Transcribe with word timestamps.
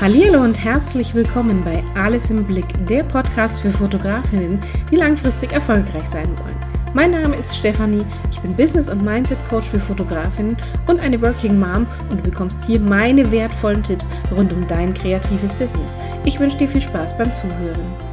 Hallo 0.00 0.42
und 0.42 0.64
herzlich 0.64 1.12
willkommen 1.12 1.62
bei 1.62 1.84
Alles 1.94 2.30
im 2.30 2.42
Blick, 2.42 2.64
der 2.86 3.02
Podcast 3.02 3.60
für 3.60 3.70
Fotografinnen, 3.70 4.58
die 4.90 4.96
langfristig 4.96 5.52
erfolgreich 5.52 6.06
sein 6.06 6.30
wollen. 6.38 6.56
Mein 6.94 7.10
Name 7.10 7.36
ist 7.36 7.54
Stefanie, 7.54 8.06
ich 8.30 8.40
bin 8.40 8.56
Business- 8.56 8.88
und 8.88 9.04
Mindset-Coach 9.04 9.66
für 9.66 9.78
Fotografinnen 9.78 10.56
und 10.86 11.00
eine 11.00 11.20
Working 11.20 11.58
Mom 11.60 11.86
und 12.08 12.16
du 12.16 12.30
bekommst 12.30 12.64
hier 12.64 12.80
meine 12.80 13.30
wertvollen 13.30 13.82
Tipps 13.82 14.08
rund 14.34 14.54
um 14.54 14.66
dein 14.66 14.94
kreatives 14.94 15.52
Business. 15.52 15.98
Ich 16.24 16.40
wünsche 16.40 16.56
dir 16.56 16.68
viel 16.68 16.80
Spaß 16.80 17.18
beim 17.18 17.34
Zuhören. 17.34 18.09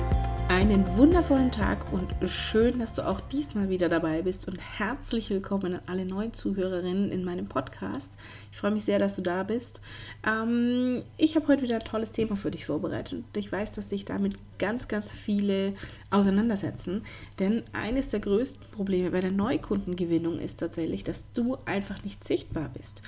Einen 0.58 0.98
wundervollen 0.98 1.52
Tag 1.52 1.94
und 1.94 2.12
schön, 2.28 2.80
dass 2.80 2.94
du 2.94 3.08
auch 3.08 3.22
diesmal 3.22 3.70
wieder 3.70 3.90
dabei 3.90 4.24
bist 4.24 4.48
und 4.48 4.58
herzlich 4.58 5.30
willkommen 5.30 5.76
an 5.76 5.82
alle 5.86 6.04
neuen 6.04 6.34
Zuhörerinnen 6.34 7.12
in 7.12 7.24
meinem 7.24 7.46
Podcast. 7.46 8.10
Ich 8.52 8.58
freue 8.58 8.72
mich 8.72 8.84
sehr, 8.84 8.98
dass 8.98 9.16
du 9.16 9.22
da 9.22 9.44
bist. 9.44 9.82
Ähm, 10.26 11.04
ich 11.16 11.36
habe 11.36 11.48
heute 11.48 11.62
wieder 11.62 11.76
ein 11.76 11.86
tolles 11.86 12.12
Thema 12.12 12.36
für 12.36 12.50
dich 12.50 12.66
vorbereitet 12.66 13.20
und 13.20 13.38
ich 13.38 13.52
weiß, 13.52 13.74
dass 13.74 13.90
sich 13.90 14.04
damit 14.04 14.34
ganz, 14.58 14.88
ganz 14.88 15.14
viele 15.14 15.74
auseinandersetzen, 16.10 17.04
denn 17.38 17.62
eines 17.72 18.10
der 18.10 18.22
größten 18.22 18.72
Probleme 18.72 19.12
bei 19.12 19.20
der 19.20 19.32
Neukundengewinnung 19.32 20.40
ist 20.40 20.60
tatsächlich, 20.60 21.04
dass 21.04 21.24
du 21.34 21.60
einfach 21.66 22.04
nicht 22.04 22.24
sichtbar 22.24 22.72
bist. 22.76 23.04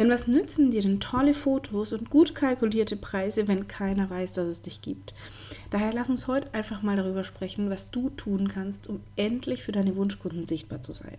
Denn 0.00 0.08
was 0.08 0.26
nützen 0.26 0.70
dir 0.70 0.80
denn 0.80 0.98
tolle 0.98 1.34
Fotos 1.34 1.92
und 1.92 2.08
gut 2.08 2.34
kalkulierte 2.34 2.96
Preise, 2.96 3.46
wenn 3.48 3.68
keiner 3.68 4.08
weiß, 4.08 4.32
dass 4.32 4.46
es 4.46 4.62
dich 4.62 4.80
gibt? 4.80 5.12
Daher 5.68 5.92
lass 5.92 6.08
uns 6.08 6.26
heute 6.26 6.54
einfach 6.54 6.80
mal 6.80 6.96
darüber 6.96 7.22
sprechen, 7.22 7.68
was 7.68 7.90
du 7.90 8.08
tun 8.08 8.48
kannst, 8.48 8.88
um 8.88 9.00
endlich 9.16 9.62
für 9.62 9.72
deine 9.72 9.96
Wunschkunden 9.96 10.46
sichtbar 10.46 10.82
zu 10.82 10.94
sein. 10.94 11.18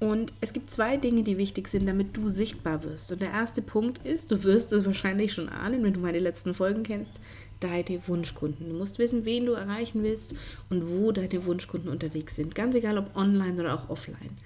Und 0.00 0.32
es 0.40 0.54
gibt 0.54 0.70
zwei 0.70 0.96
Dinge, 0.96 1.22
die 1.22 1.36
wichtig 1.36 1.68
sind, 1.68 1.84
damit 1.86 2.16
du 2.16 2.30
sichtbar 2.30 2.82
wirst. 2.82 3.12
Und 3.12 3.20
der 3.20 3.32
erste 3.32 3.60
Punkt 3.60 4.06
ist, 4.06 4.32
du 4.32 4.42
wirst 4.42 4.72
es 4.72 4.86
wahrscheinlich 4.86 5.34
schon 5.34 5.50
ahnen, 5.50 5.84
wenn 5.84 5.92
du 5.92 6.00
meine 6.00 6.18
letzten 6.18 6.54
Folgen 6.54 6.82
kennst, 6.82 7.20
deine 7.60 8.00
Wunschkunden. 8.08 8.72
Du 8.72 8.78
musst 8.78 8.98
wissen, 8.98 9.26
wen 9.26 9.44
du 9.44 9.52
erreichen 9.52 10.02
willst 10.02 10.34
und 10.70 10.88
wo 10.88 11.12
deine 11.12 11.44
Wunschkunden 11.44 11.90
unterwegs 11.90 12.36
sind. 12.36 12.54
Ganz 12.54 12.74
egal, 12.74 12.96
ob 12.96 13.14
online 13.14 13.60
oder 13.60 13.74
auch 13.74 13.90
offline. 13.90 14.38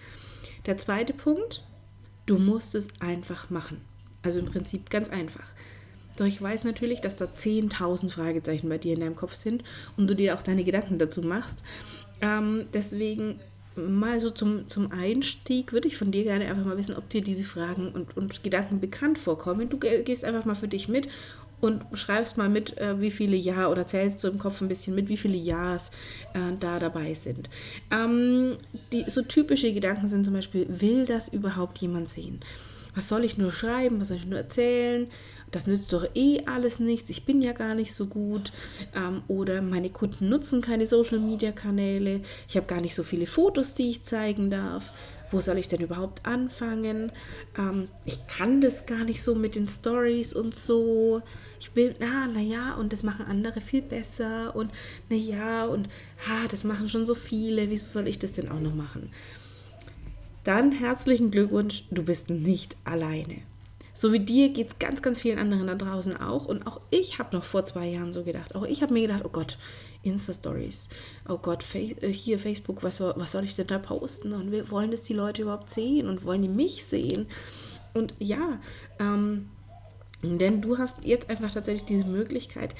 Der 0.66 0.78
zweite 0.78 1.12
Punkt, 1.12 1.62
Du 2.26 2.38
musst 2.38 2.74
es 2.74 2.88
einfach 3.00 3.50
machen. 3.50 3.80
Also 4.22 4.38
im 4.38 4.46
Prinzip 4.46 4.90
ganz 4.90 5.08
einfach. 5.08 5.46
Doch 6.16 6.26
ich 6.26 6.40
weiß 6.40 6.64
natürlich, 6.64 7.00
dass 7.00 7.16
da 7.16 7.24
10.000 7.24 8.10
Fragezeichen 8.10 8.68
bei 8.68 8.78
dir 8.78 8.94
in 8.94 9.00
deinem 9.00 9.16
Kopf 9.16 9.34
sind 9.34 9.64
und 9.96 10.08
du 10.08 10.14
dir 10.14 10.34
auch 10.34 10.42
deine 10.42 10.64
Gedanken 10.64 10.98
dazu 10.98 11.22
machst. 11.22 11.62
Ähm, 12.20 12.66
deswegen 12.74 13.40
mal 13.76 14.20
so 14.20 14.30
zum, 14.30 14.68
zum 14.68 14.92
Einstieg 14.92 15.72
würde 15.72 15.88
ich 15.88 15.96
von 15.96 16.10
dir 16.10 16.24
gerne 16.24 16.46
einfach 16.46 16.64
mal 16.64 16.76
wissen, 16.76 16.96
ob 16.96 17.08
dir 17.08 17.22
diese 17.22 17.44
Fragen 17.44 17.92
und, 17.92 18.16
und 18.16 18.42
Gedanken 18.42 18.80
bekannt 18.80 19.18
vorkommen. 19.18 19.68
Du 19.68 19.78
gehst 19.78 20.24
einfach 20.24 20.44
mal 20.44 20.54
für 20.54 20.68
dich 20.68 20.88
mit 20.88 21.08
und 21.60 21.84
schreibst 21.92 22.36
mal 22.36 22.48
mit, 22.48 22.76
äh, 22.78 23.00
wie 23.00 23.10
viele 23.10 23.36
Ja 23.36 23.68
oder 23.68 23.86
zählst 23.86 24.22
du 24.24 24.28
im 24.28 24.38
Kopf 24.38 24.60
ein 24.60 24.68
bisschen 24.68 24.94
mit, 24.94 25.08
wie 25.08 25.16
viele 25.16 25.36
Ja's 25.36 25.90
äh, 26.34 26.56
da 26.58 26.78
dabei 26.78 27.14
sind. 27.14 27.48
Ähm, 27.90 28.56
die, 28.92 29.04
so 29.08 29.22
typische 29.22 29.72
Gedanken 29.72 30.08
sind 30.08 30.24
zum 30.24 30.34
Beispiel, 30.34 30.66
will 30.68 31.06
das 31.06 31.28
überhaupt 31.28 31.78
jemand 31.78 32.08
sehen? 32.08 32.40
Was 32.94 33.08
soll 33.08 33.24
ich 33.24 33.38
nur 33.38 33.52
schreiben? 33.52 34.00
Was 34.00 34.08
soll 34.08 34.16
ich 34.16 34.26
nur 34.26 34.38
erzählen? 34.38 35.06
Das 35.52 35.66
nützt 35.66 35.92
doch 35.92 36.06
eh 36.14 36.42
alles 36.46 36.80
nichts. 36.80 37.10
Ich 37.10 37.24
bin 37.24 37.40
ja 37.40 37.52
gar 37.52 37.74
nicht 37.74 37.94
so 37.94 38.06
gut. 38.06 38.52
Ähm, 38.94 39.22
oder 39.28 39.62
meine 39.62 39.90
Kunden 39.90 40.28
nutzen 40.28 40.60
keine 40.60 40.86
Social-Media-Kanäle. 40.86 42.20
Ich 42.48 42.56
habe 42.56 42.66
gar 42.66 42.80
nicht 42.80 42.94
so 42.94 43.02
viele 43.02 43.26
Fotos, 43.26 43.74
die 43.74 43.90
ich 43.90 44.04
zeigen 44.04 44.50
darf 44.50 44.92
wo 45.30 45.40
soll 45.40 45.58
ich 45.58 45.68
denn 45.68 45.80
überhaupt 45.80 46.26
anfangen? 46.26 47.12
Ähm, 47.56 47.88
ich 48.04 48.26
kann 48.26 48.60
das 48.60 48.86
gar 48.86 49.04
nicht 49.04 49.22
so 49.22 49.34
mit 49.34 49.54
den 49.54 49.68
Stories 49.68 50.34
und 50.34 50.56
so. 50.56 51.22
Ich 51.60 51.74
will, 51.76 51.94
ah, 52.00 52.26
naja, 52.26 52.74
und 52.74 52.92
das 52.92 53.02
machen 53.02 53.26
andere 53.26 53.60
viel 53.60 53.82
besser 53.82 54.54
und 54.56 54.70
naja, 55.08 55.66
und 55.66 55.88
ah, 56.28 56.48
das 56.50 56.64
machen 56.64 56.88
schon 56.88 57.06
so 57.06 57.14
viele. 57.14 57.70
Wieso 57.70 57.90
soll 57.90 58.08
ich 58.08 58.18
das 58.18 58.32
denn 58.32 58.48
auch 58.48 58.60
noch 58.60 58.74
machen? 58.74 59.10
Dann 60.44 60.72
herzlichen 60.72 61.30
Glückwunsch, 61.30 61.84
du 61.90 62.02
bist 62.02 62.30
nicht 62.30 62.76
alleine. 62.84 63.42
So 64.00 64.14
wie 64.14 64.20
dir 64.20 64.48
geht 64.48 64.68
es 64.68 64.78
ganz, 64.78 65.02
ganz 65.02 65.20
vielen 65.20 65.38
anderen 65.38 65.66
da 65.66 65.74
draußen 65.74 66.16
auch. 66.16 66.46
Und 66.46 66.66
auch 66.66 66.80
ich 66.90 67.18
habe 67.18 67.36
noch 67.36 67.44
vor 67.44 67.66
zwei 67.66 67.86
Jahren 67.86 68.14
so 68.14 68.24
gedacht. 68.24 68.54
Auch 68.54 68.64
ich 68.64 68.80
habe 68.80 68.94
mir 68.94 69.02
gedacht, 69.02 69.26
oh 69.26 69.28
Gott, 69.28 69.58
Insta-Stories. 70.02 70.88
Oh 71.28 71.36
Gott, 71.36 71.62
äh, 71.74 72.10
hier 72.10 72.38
Facebook, 72.38 72.82
was 72.82 72.96
soll, 72.96 73.12
was 73.18 73.32
soll 73.32 73.44
ich 73.44 73.56
denn 73.56 73.66
da 73.66 73.78
posten? 73.78 74.32
Und 74.32 74.52
wir 74.52 74.70
wollen 74.70 74.90
das 74.90 75.02
die 75.02 75.12
Leute 75.12 75.42
überhaupt 75.42 75.68
sehen 75.68 76.08
und 76.08 76.24
wollen 76.24 76.40
die 76.40 76.48
mich 76.48 76.86
sehen? 76.86 77.26
Und 77.92 78.14
ja, 78.18 78.58
ähm, 78.98 79.50
denn 80.22 80.62
du 80.62 80.78
hast 80.78 81.04
jetzt 81.04 81.28
einfach 81.28 81.52
tatsächlich 81.52 81.84
diese 81.84 82.06
Möglichkeit, 82.06 82.74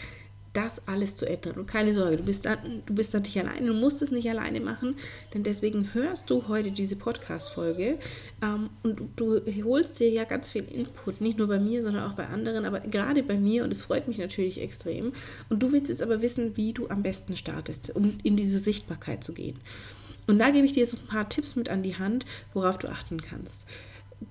das 0.52 0.86
alles 0.88 1.14
zu 1.14 1.26
ändern. 1.26 1.56
Und 1.56 1.66
keine 1.66 1.94
Sorge, 1.94 2.16
du 2.16 2.24
bist, 2.24 2.44
da, 2.44 2.56
du 2.56 2.94
bist 2.94 3.14
da 3.14 3.20
nicht 3.20 3.38
alleine, 3.38 3.66
du 3.66 3.74
musst 3.74 4.02
es 4.02 4.10
nicht 4.10 4.28
alleine 4.28 4.60
machen, 4.60 4.96
denn 5.32 5.44
deswegen 5.44 5.94
hörst 5.94 6.28
du 6.28 6.48
heute 6.48 6.72
diese 6.72 6.96
Podcast-Folge 6.96 7.98
ähm, 8.42 8.70
und 8.82 9.00
du, 9.16 9.40
du 9.40 9.64
holst 9.64 10.00
dir 10.00 10.10
ja 10.10 10.24
ganz 10.24 10.50
viel 10.50 10.64
Input, 10.64 11.20
nicht 11.20 11.38
nur 11.38 11.46
bei 11.46 11.60
mir, 11.60 11.82
sondern 11.82 12.10
auch 12.10 12.14
bei 12.14 12.26
anderen, 12.26 12.64
aber 12.64 12.80
gerade 12.80 13.22
bei 13.22 13.36
mir 13.36 13.62
und 13.64 13.70
es 13.70 13.82
freut 13.82 14.08
mich 14.08 14.18
natürlich 14.18 14.60
extrem. 14.60 15.12
Und 15.48 15.62
du 15.62 15.72
willst 15.72 15.88
jetzt 15.88 16.02
aber 16.02 16.20
wissen, 16.22 16.56
wie 16.56 16.72
du 16.72 16.88
am 16.88 17.02
besten 17.02 17.36
startest, 17.36 17.94
um 17.94 18.18
in 18.22 18.36
diese 18.36 18.58
Sichtbarkeit 18.58 19.22
zu 19.22 19.32
gehen. 19.32 19.56
Und 20.26 20.38
da 20.38 20.50
gebe 20.50 20.66
ich 20.66 20.72
dir 20.72 20.80
jetzt 20.80 20.94
ein 20.94 21.06
paar 21.06 21.28
Tipps 21.28 21.56
mit 21.56 21.68
an 21.68 21.82
die 21.82 21.96
Hand, 21.96 22.24
worauf 22.54 22.78
du 22.78 22.88
achten 22.88 23.20
kannst 23.20 23.66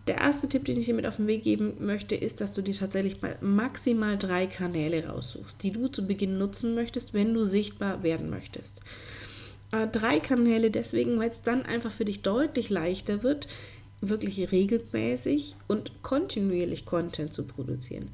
der 0.07 0.17
erste 0.17 0.47
Tipp, 0.47 0.65
den 0.65 0.79
ich 0.79 0.85
dir 0.85 0.93
mit 0.93 1.05
auf 1.05 1.17
den 1.17 1.27
Weg 1.27 1.43
geben 1.43 1.73
möchte, 1.79 2.15
ist, 2.15 2.41
dass 2.41 2.53
du 2.53 2.61
dir 2.61 2.73
tatsächlich 2.73 3.21
mal 3.21 3.37
maximal 3.41 4.17
drei 4.17 4.47
Kanäle 4.47 5.07
raussuchst, 5.07 5.61
die 5.63 5.71
du 5.71 5.87
zu 5.87 6.05
Beginn 6.05 6.37
nutzen 6.37 6.75
möchtest, 6.75 7.13
wenn 7.13 7.33
du 7.33 7.45
sichtbar 7.45 8.03
werden 8.03 8.29
möchtest. 8.29 8.81
Äh, 9.71 9.87
drei 9.87 10.19
Kanäle 10.19 10.71
deswegen, 10.71 11.19
weil 11.19 11.29
es 11.29 11.41
dann 11.41 11.65
einfach 11.65 11.91
für 11.91 12.05
dich 12.05 12.21
deutlich 12.21 12.69
leichter 12.69 13.23
wird, 13.23 13.47
wirklich 14.01 14.51
regelmäßig 14.51 15.55
und 15.67 16.01
kontinuierlich 16.01 16.85
Content 16.85 17.33
zu 17.33 17.43
produzieren. 17.43 18.09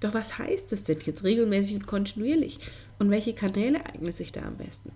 Doch 0.00 0.14
was 0.14 0.38
heißt 0.38 0.72
es 0.72 0.84
denn 0.84 0.98
jetzt 1.04 1.24
regelmäßig 1.24 1.76
und 1.76 1.86
kontinuierlich? 1.86 2.58
Und 2.98 3.10
welche 3.10 3.34
Kanäle 3.34 3.84
eignen 3.84 4.12
sich 4.12 4.32
da 4.32 4.42
am 4.42 4.56
besten? 4.56 4.92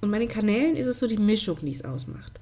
Und 0.00 0.10
bei 0.10 0.18
den 0.18 0.28
Kanälen 0.28 0.76
ist 0.76 0.86
es 0.86 0.98
so 0.98 1.06
die 1.06 1.18
Mischung, 1.18 1.58
die 1.62 1.70
es 1.70 1.84
ausmacht. 1.84 2.40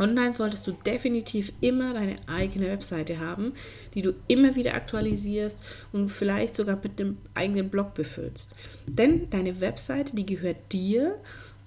Online 0.00 0.34
solltest 0.34 0.66
du 0.66 0.72
definitiv 0.72 1.52
immer 1.60 1.94
deine 1.94 2.16
eigene 2.26 2.66
Webseite 2.66 3.20
haben, 3.20 3.52
die 3.94 4.02
du 4.02 4.14
immer 4.26 4.56
wieder 4.56 4.74
aktualisierst 4.74 5.62
und 5.92 6.08
vielleicht 6.08 6.56
sogar 6.56 6.80
mit 6.82 7.00
einem 7.00 7.18
eigenen 7.34 7.68
Blog 7.68 7.94
befüllst. 7.94 8.54
Denn 8.86 9.28
deine 9.30 9.60
Webseite, 9.60 10.16
die 10.16 10.26
gehört 10.26 10.72
dir 10.72 11.18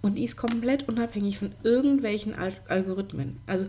und 0.02 0.16
die 0.16 0.24
ist 0.24 0.36
komplett 0.36 0.90
unabhängig 0.90 1.38
von 1.40 1.54
irgendwelchen 1.64 2.34
Al 2.34 2.54
Algorithmen. 2.68 3.38
Also 3.46 3.68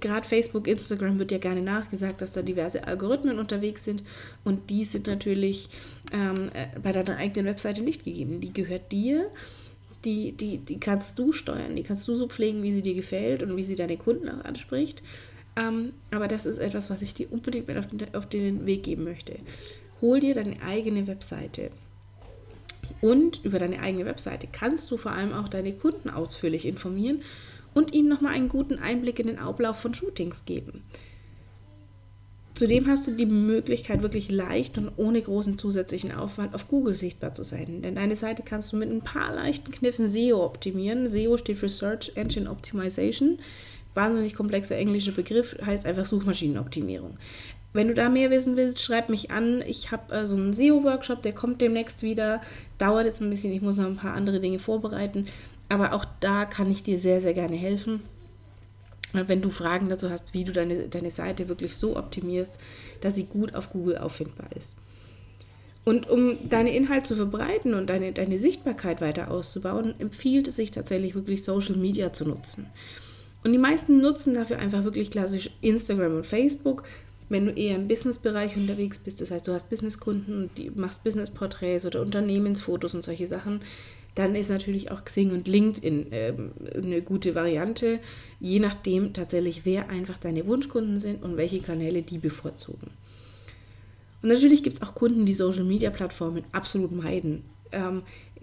gerade 0.00 0.28
Facebook, 0.28 0.68
Instagram 0.68 1.18
wird 1.18 1.32
ja 1.32 1.38
gerne 1.38 1.62
nachgesagt, 1.62 2.22
dass 2.22 2.32
da 2.32 2.42
diverse 2.42 2.86
Algorithmen 2.86 3.38
unterwegs 3.38 3.84
sind 3.84 4.02
und 4.44 4.70
die 4.70 4.84
sind 4.84 5.06
natürlich 5.06 5.68
ähm, 6.12 6.50
äh, 6.52 6.78
bei 6.80 6.92
deiner 6.92 7.16
eigenen 7.16 7.46
Webseite 7.46 7.82
nicht 7.82 8.04
gegeben. 8.04 8.40
Die 8.40 8.52
gehört 8.52 8.92
dir 8.92 9.30
die, 10.06 10.32
die, 10.32 10.58
die 10.58 10.78
kannst 10.78 11.18
du 11.18 11.32
steuern, 11.32 11.76
die 11.76 11.82
kannst 11.82 12.06
du 12.08 12.14
so 12.14 12.28
pflegen, 12.28 12.62
wie 12.62 12.72
sie 12.72 12.82
dir 12.82 12.94
gefällt 12.94 13.42
und 13.42 13.56
wie 13.56 13.64
sie 13.64 13.76
deine 13.76 13.96
Kunden 13.96 14.28
auch 14.28 14.44
anspricht. 14.44 15.02
Ähm, 15.56 15.92
aber 16.10 16.28
das 16.28 16.46
ist 16.46 16.58
etwas, 16.58 16.88
was 16.88 17.02
ich 17.02 17.14
dir 17.14 17.30
unbedingt 17.32 17.66
mit 17.66 17.76
auf 17.76 17.88
den, 17.88 18.14
auf 18.14 18.28
den 18.28 18.64
Weg 18.64 18.84
geben 18.84 19.04
möchte. 19.04 19.36
Hol 20.00 20.20
dir 20.20 20.34
deine 20.34 20.62
eigene 20.62 21.06
Webseite. 21.06 21.70
Und 23.00 23.44
über 23.44 23.58
deine 23.58 23.80
eigene 23.80 24.06
Webseite 24.06 24.46
kannst 24.50 24.90
du 24.90 24.96
vor 24.96 25.12
allem 25.12 25.32
auch 25.32 25.48
deine 25.48 25.72
Kunden 25.72 26.08
ausführlich 26.08 26.66
informieren 26.66 27.22
und 27.74 27.92
ihnen 27.92 28.08
nochmal 28.08 28.34
einen 28.34 28.48
guten 28.48 28.78
Einblick 28.78 29.18
in 29.18 29.26
den 29.26 29.38
Ablauf 29.38 29.78
von 29.78 29.92
Shootings 29.92 30.44
geben. 30.44 30.84
Zudem 32.56 32.86
hast 32.86 33.06
du 33.06 33.10
die 33.10 33.26
Möglichkeit, 33.26 34.00
wirklich 34.00 34.30
leicht 34.30 34.78
und 34.78 34.90
ohne 34.96 35.20
großen 35.20 35.58
zusätzlichen 35.58 36.10
Aufwand 36.10 36.54
auf 36.54 36.68
Google 36.68 36.94
sichtbar 36.94 37.34
zu 37.34 37.44
sein. 37.44 37.82
Denn 37.82 37.96
deine 37.96 38.16
Seite 38.16 38.42
kannst 38.42 38.72
du 38.72 38.78
mit 38.78 38.90
ein 38.90 39.02
paar 39.02 39.34
leichten 39.34 39.70
Kniffen 39.70 40.08
SEO 40.08 40.42
optimieren. 40.42 41.10
SEO 41.10 41.36
steht 41.36 41.58
für 41.58 41.68
Search 41.68 42.12
Engine 42.14 42.50
Optimization. 42.50 43.40
Wahnsinnig 43.92 44.34
komplexer 44.34 44.74
englischer 44.74 45.12
Begriff, 45.12 45.54
heißt 45.66 45.84
einfach 45.84 46.06
Suchmaschinenoptimierung. 46.06 47.18
Wenn 47.74 47.88
du 47.88 47.94
da 47.94 48.08
mehr 48.08 48.30
wissen 48.30 48.56
willst, 48.56 48.80
schreib 48.80 49.10
mich 49.10 49.30
an. 49.30 49.62
Ich 49.66 49.90
habe 49.90 50.14
äh, 50.14 50.26
so 50.26 50.36
einen 50.36 50.54
SEO-Workshop, 50.54 51.22
der 51.22 51.34
kommt 51.34 51.60
demnächst 51.60 52.02
wieder. 52.02 52.40
Dauert 52.78 53.04
jetzt 53.04 53.20
ein 53.20 53.28
bisschen, 53.28 53.52
ich 53.52 53.60
muss 53.60 53.76
noch 53.76 53.84
ein 53.84 53.96
paar 53.96 54.14
andere 54.14 54.40
Dinge 54.40 54.60
vorbereiten. 54.60 55.26
Aber 55.68 55.92
auch 55.92 56.06
da 56.20 56.46
kann 56.46 56.70
ich 56.70 56.82
dir 56.82 56.96
sehr, 56.96 57.20
sehr 57.20 57.34
gerne 57.34 57.56
helfen 57.56 58.00
wenn 59.12 59.42
du 59.42 59.50
Fragen 59.50 59.88
dazu 59.88 60.10
hast, 60.10 60.34
wie 60.34 60.44
du 60.44 60.52
deine, 60.52 60.88
deine 60.88 61.10
Seite 61.10 61.48
wirklich 61.48 61.76
so 61.76 61.96
optimierst, 61.96 62.58
dass 63.00 63.14
sie 63.14 63.24
gut 63.24 63.54
auf 63.54 63.70
Google 63.70 63.98
auffindbar 63.98 64.48
ist. 64.54 64.76
Und 65.84 66.10
um 66.10 66.48
deine 66.48 66.74
Inhalte 66.74 67.08
zu 67.08 67.14
verbreiten 67.14 67.72
und 67.74 67.88
deine, 67.88 68.12
deine 68.12 68.38
Sichtbarkeit 68.38 69.00
weiter 69.00 69.30
auszubauen, 69.30 69.94
empfiehlt 70.00 70.48
es 70.48 70.56
sich 70.56 70.72
tatsächlich 70.72 71.14
wirklich 71.14 71.44
Social 71.44 71.76
Media 71.76 72.12
zu 72.12 72.24
nutzen. 72.24 72.66
Und 73.44 73.52
die 73.52 73.58
meisten 73.58 74.00
nutzen 74.00 74.34
dafür 74.34 74.58
einfach 74.58 74.82
wirklich 74.82 75.12
klassisch 75.12 75.50
Instagram 75.60 76.16
und 76.16 76.26
Facebook. 76.26 76.82
Wenn 77.28 77.46
du 77.46 77.52
eher 77.52 77.76
im 77.76 77.86
Businessbereich 77.86 78.56
unterwegs 78.56 78.98
bist, 78.98 79.20
das 79.20 79.30
heißt, 79.30 79.46
du 79.46 79.52
hast 79.52 79.70
Businesskunden 79.70 80.42
und 80.42 80.76
machst 80.76 81.04
Businessporträts 81.04 81.86
oder 81.86 82.02
Unternehmensfotos 82.02 82.96
und 82.96 83.04
solche 83.04 83.28
Sachen, 83.28 83.60
dann 84.16 84.34
ist 84.34 84.48
natürlich 84.48 84.90
auch 84.90 85.04
Xing 85.04 85.30
und 85.30 85.46
LinkedIn 85.46 86.10
äh, 86.10 86.32
eine 86.74 87.02
gute 87.02 87.34
Variante, 87.34 88.00
je 88.40 88.58
nachdem 88.58 89.12
tatsächlich, 89.12 89.60
wer 89.64 89.90
einfach 89.90 90.16
deine 90.16 90.46
Wunschkunden 90.46 90.98
sind 90.98 91.22
und 91.22 91.36
welche 91.36 91.60
Kanäle 91.60 92.02
die 92.02 92.18
bevorzugen. 92.18 92.90
Und 94.22 94.30
natürlich 94.30 94.62
gibt 94.62 94.76
es 94.76 94.82
auch 94.82 94.94
Kunden, 94.94 95.26
die 95.26 95.34
Social-Media-Plattformen 95.34 96.44
absolut 96.50 96.92
meiden. 96.92 97.44
Ähm, 97.72 98.02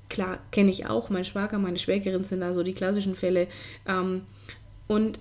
klar, 0.09 0.37
kenne 0.51 0.69
ich 0.69 0.85
auch. 0.85 1.09
Mein 1.09 1.25
Schwager, 1.25 1.57
meine 1.57 1.79
Schwägerin 1.79 2.23
sind 2.23 2.41
da 2.41 2.53
so 2.53 2.61
die 2.61 2.73
klassischen 2.73 3.15
Fälle. 3.15 3.47
Ähm, 3.87 4.21
und 4.87 5.17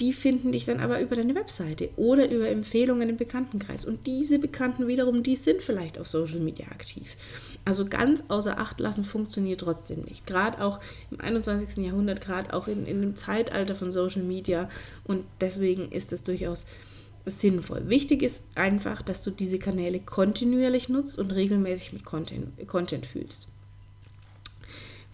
die 0.00 0.12
finden 0.12 0.52
dich 0.52 0.66
dann 0.66 0.80
aber 0.80 1.00
über 1.00 1.16
deine 1.16 1.34
Webseite 1.34 1.90
oder 1.96 2.30
über 2.30 2.48
Empfehlungen 2.48 3.08
im 3.08 3.16
Bekanntenkreis. 3.16 3.84
Und 3.84 4.06
diese 4.06 4.38
Bekannten 4.38 4.86
wiederum, 4.86 5.22
die 5.22 5.36
sind 5.36 5.62
vielleicht 5.62 5.98
auf 5.98 6.06
Social 6.06 6.40
Media 6.40 6.66
aktiv. 6.66 7.16
Also 7.64 7.86
ganz 7.86 8.24
außer 8.28 8.58
Acht 8.58 8.78
lassen 8.80 9.04
funktioniert 9.04 9.60
trotzdem 9.60 10.02
nicht. 10.02 10.26
Gerade 10.26 10.62
auch 10.62 10.80
im 11.10 11.20
21. 11.20 11.84
Jahrhundert, 11.84 12.20
gerade 12.20 12.52
auch 12.52 12.68
in, 12.68 12.86
in 12.86 13.00
dem 13.00 13.16
Zeitalter 13.16 13.74
von 13.74 13.90
Social 13.90 14.22
Media. 14.22 14.68
Und 15.04 15.24
deswegen 15.40 15.90
ist 15.90 16.12
es 16.12 16.22
durchaus 16.22 16.66
sinnvoll. 17.24 17.88
Wichtig 17.88 18.22
ist 18.22 18.44
einfach, 18.54 19.02
dass 19.02 19.22
du 19.22 19.30
diese 19.30 19.58
Kanäle 19.58 20.00
kontinuierlich 20.00 20.88
nutzt 20.88 21.18
und 21.18 21.32
regelmäßig 21.32 21.92
mit 21.92 22.04
Content, 22.04 22.68
Content 22.68 23.06
fühlst. 23.06 23.48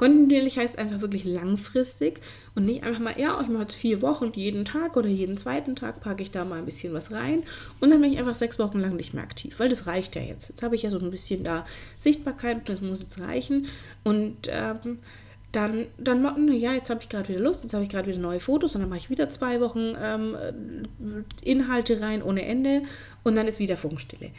Kontinuierlich 0.02 0.58
heißt 0.58 0.78
einfach 0.78 1.00
wirklich 1.00 1.22
langfristig 1.22 2.18
und 2.56 2.64
nicht 2.64 2.82
einfach 2.82 2.98
mal, 2.98 3.14
ja, 3.16 3.40
ich 3.40 3.46
mache 3.46 3.62
jetzt 3.62 3.76
vier 3.76 4.02
Wochen 4.02 4.32
jeden 4.34 4.64
Tag 4.64 4.96
oder 4.96 5.06
jeden 5.06 5.36
zweiten 5.36 5.76
Tag 5.76 6.00
packe 6.00 6.24
ich 6.24 6.32
da 6.32 6.44
mal 6.44 6.58
ein 6.58 6.64
bisschen 6.64 6.92
was 6.92 7.12
rein 7.12 7.44
und 7.78 7.90
dann 7.90 8.00
bin 8.00 8.12
ich 8.12 8.18
einfach 8.18 8.34
sechs 8.34 8.58
Wochen 8.58 8.80
lang 8.80 8.96
nicht 8.96 9.14
mehr 9.14 9.22
aktiv, 9.22 9.60
weil 9.60 9.68
das 9.68 9.86
reicht 9.86 10.16
ja 10.16 10.22
jetzt. 10.22 10.48
Jetzt 10.48 10.64
habe 10.64 10.74
ich 10.74 10.82
ja 10.82 10.90
so 10.90 10.98
ein 10.98 11.08
bisschen 11.12 11.44
da 11.44 11.64
Sichtbarkeit 11.96 12.56
und 12.56 12.68
das 12.68 12.80
muss 12.80 13.02
jetzt 13.02 13.20
reichen 13.20 13.68
und 14.02 14.48
ähm, 14.48 14.98
dann, 15.52 15.86
dann 15.98 16.52
ja, 16.52 16.72
jetzt 16.72 16.90
habe 16.90 17.00
ich 17.00 17.08
gerade 17.08 17.28
wieder 17.28 17.38
Lust, 17.38 17.62
jetzt 17.62 17.74
habe 17.74 17.84
ich 17.84 17.88
gerade 17.88 18.08
wieder 18.08 18.18
neue 18.18 18.40
Fotos 18.40 18.74
und 18.74 18.80
dann 18.80 18.90
mache 18.90 18.98
ich 18.98 19.10
wieder 19.10 19.30
zwei 19.30 19.60
Wochen 19.60 19.94
ähm, 20.02 20.36
Inhalte 21.42 22.00
rein 22.00 22.24
ohne 22.24 22.44
Ende 22.44 22.82
und 23.22 23.36
dann 23.36 23.46
ist 23.46 23.60
wieder 23.60 23.76
Funkstille 23.76 24.32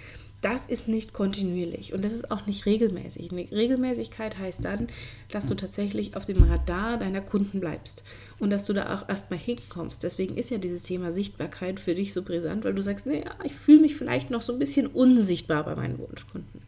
das 0.44 0.66
ist 0.66 0.90
nicht 0.90 1.13
kontinuierlich 1.13 1.94
und 1.94 2.04
das 2.04 2.12
ist 2.12 2.30
auch 2.30 2.45
nicht 2.45 2.66
regelmäßig. 2.66 3.31
Eine 3.31 3.50
Regelmäßigkeit 3.50 4.38
heißt 4.38 4.63
dann, 4.63 4.88
dass 5.31 5.45
du 5.45 5.56
tatsächlich 5.56 6.18
auf 6.18 6.25
dem 6.25 6.44
Radar 6.44 6.98
deiner 6.98 7.22
Kunden 7.22 7.62
bleibst 7.62 8.04
und 8.40 8.50
dass 8.50 8.66
du 8.66 8.74
da 8.74 8.94
auch 8.94 9.07
erstmal 9.07 9.40
hinkommst. 9.40 10.04
Deswegen 10.04 10.36
ist 10.36 10.50
ja 10.50 10.57
dieses 10.57 10.84
Thema 10.84 11.12
Sichtbarkeit 11.12 11.80
für 11.80 11.95
dich 11.95 12.13
so 12.13 12.24
brisant, 12.24 12.66
weil 12.66 12.74
du 12.74 12.81
sagst, 12.81 13.06
naja, 13.06 13.31
ich 13.44 13.56
fühle 13.56 13.81
mich 13.81 13.95
vielleicht 13.95 14.30
noch 14.30 14.42
so 14.42 14.51
ein 14.51 14.60
bisschen 14.60 14.88
unsichtbar 14.88 15.63
bei 15.63 15.75
meinen 15.75 15.98
Wunschkunden. 15.98 16.62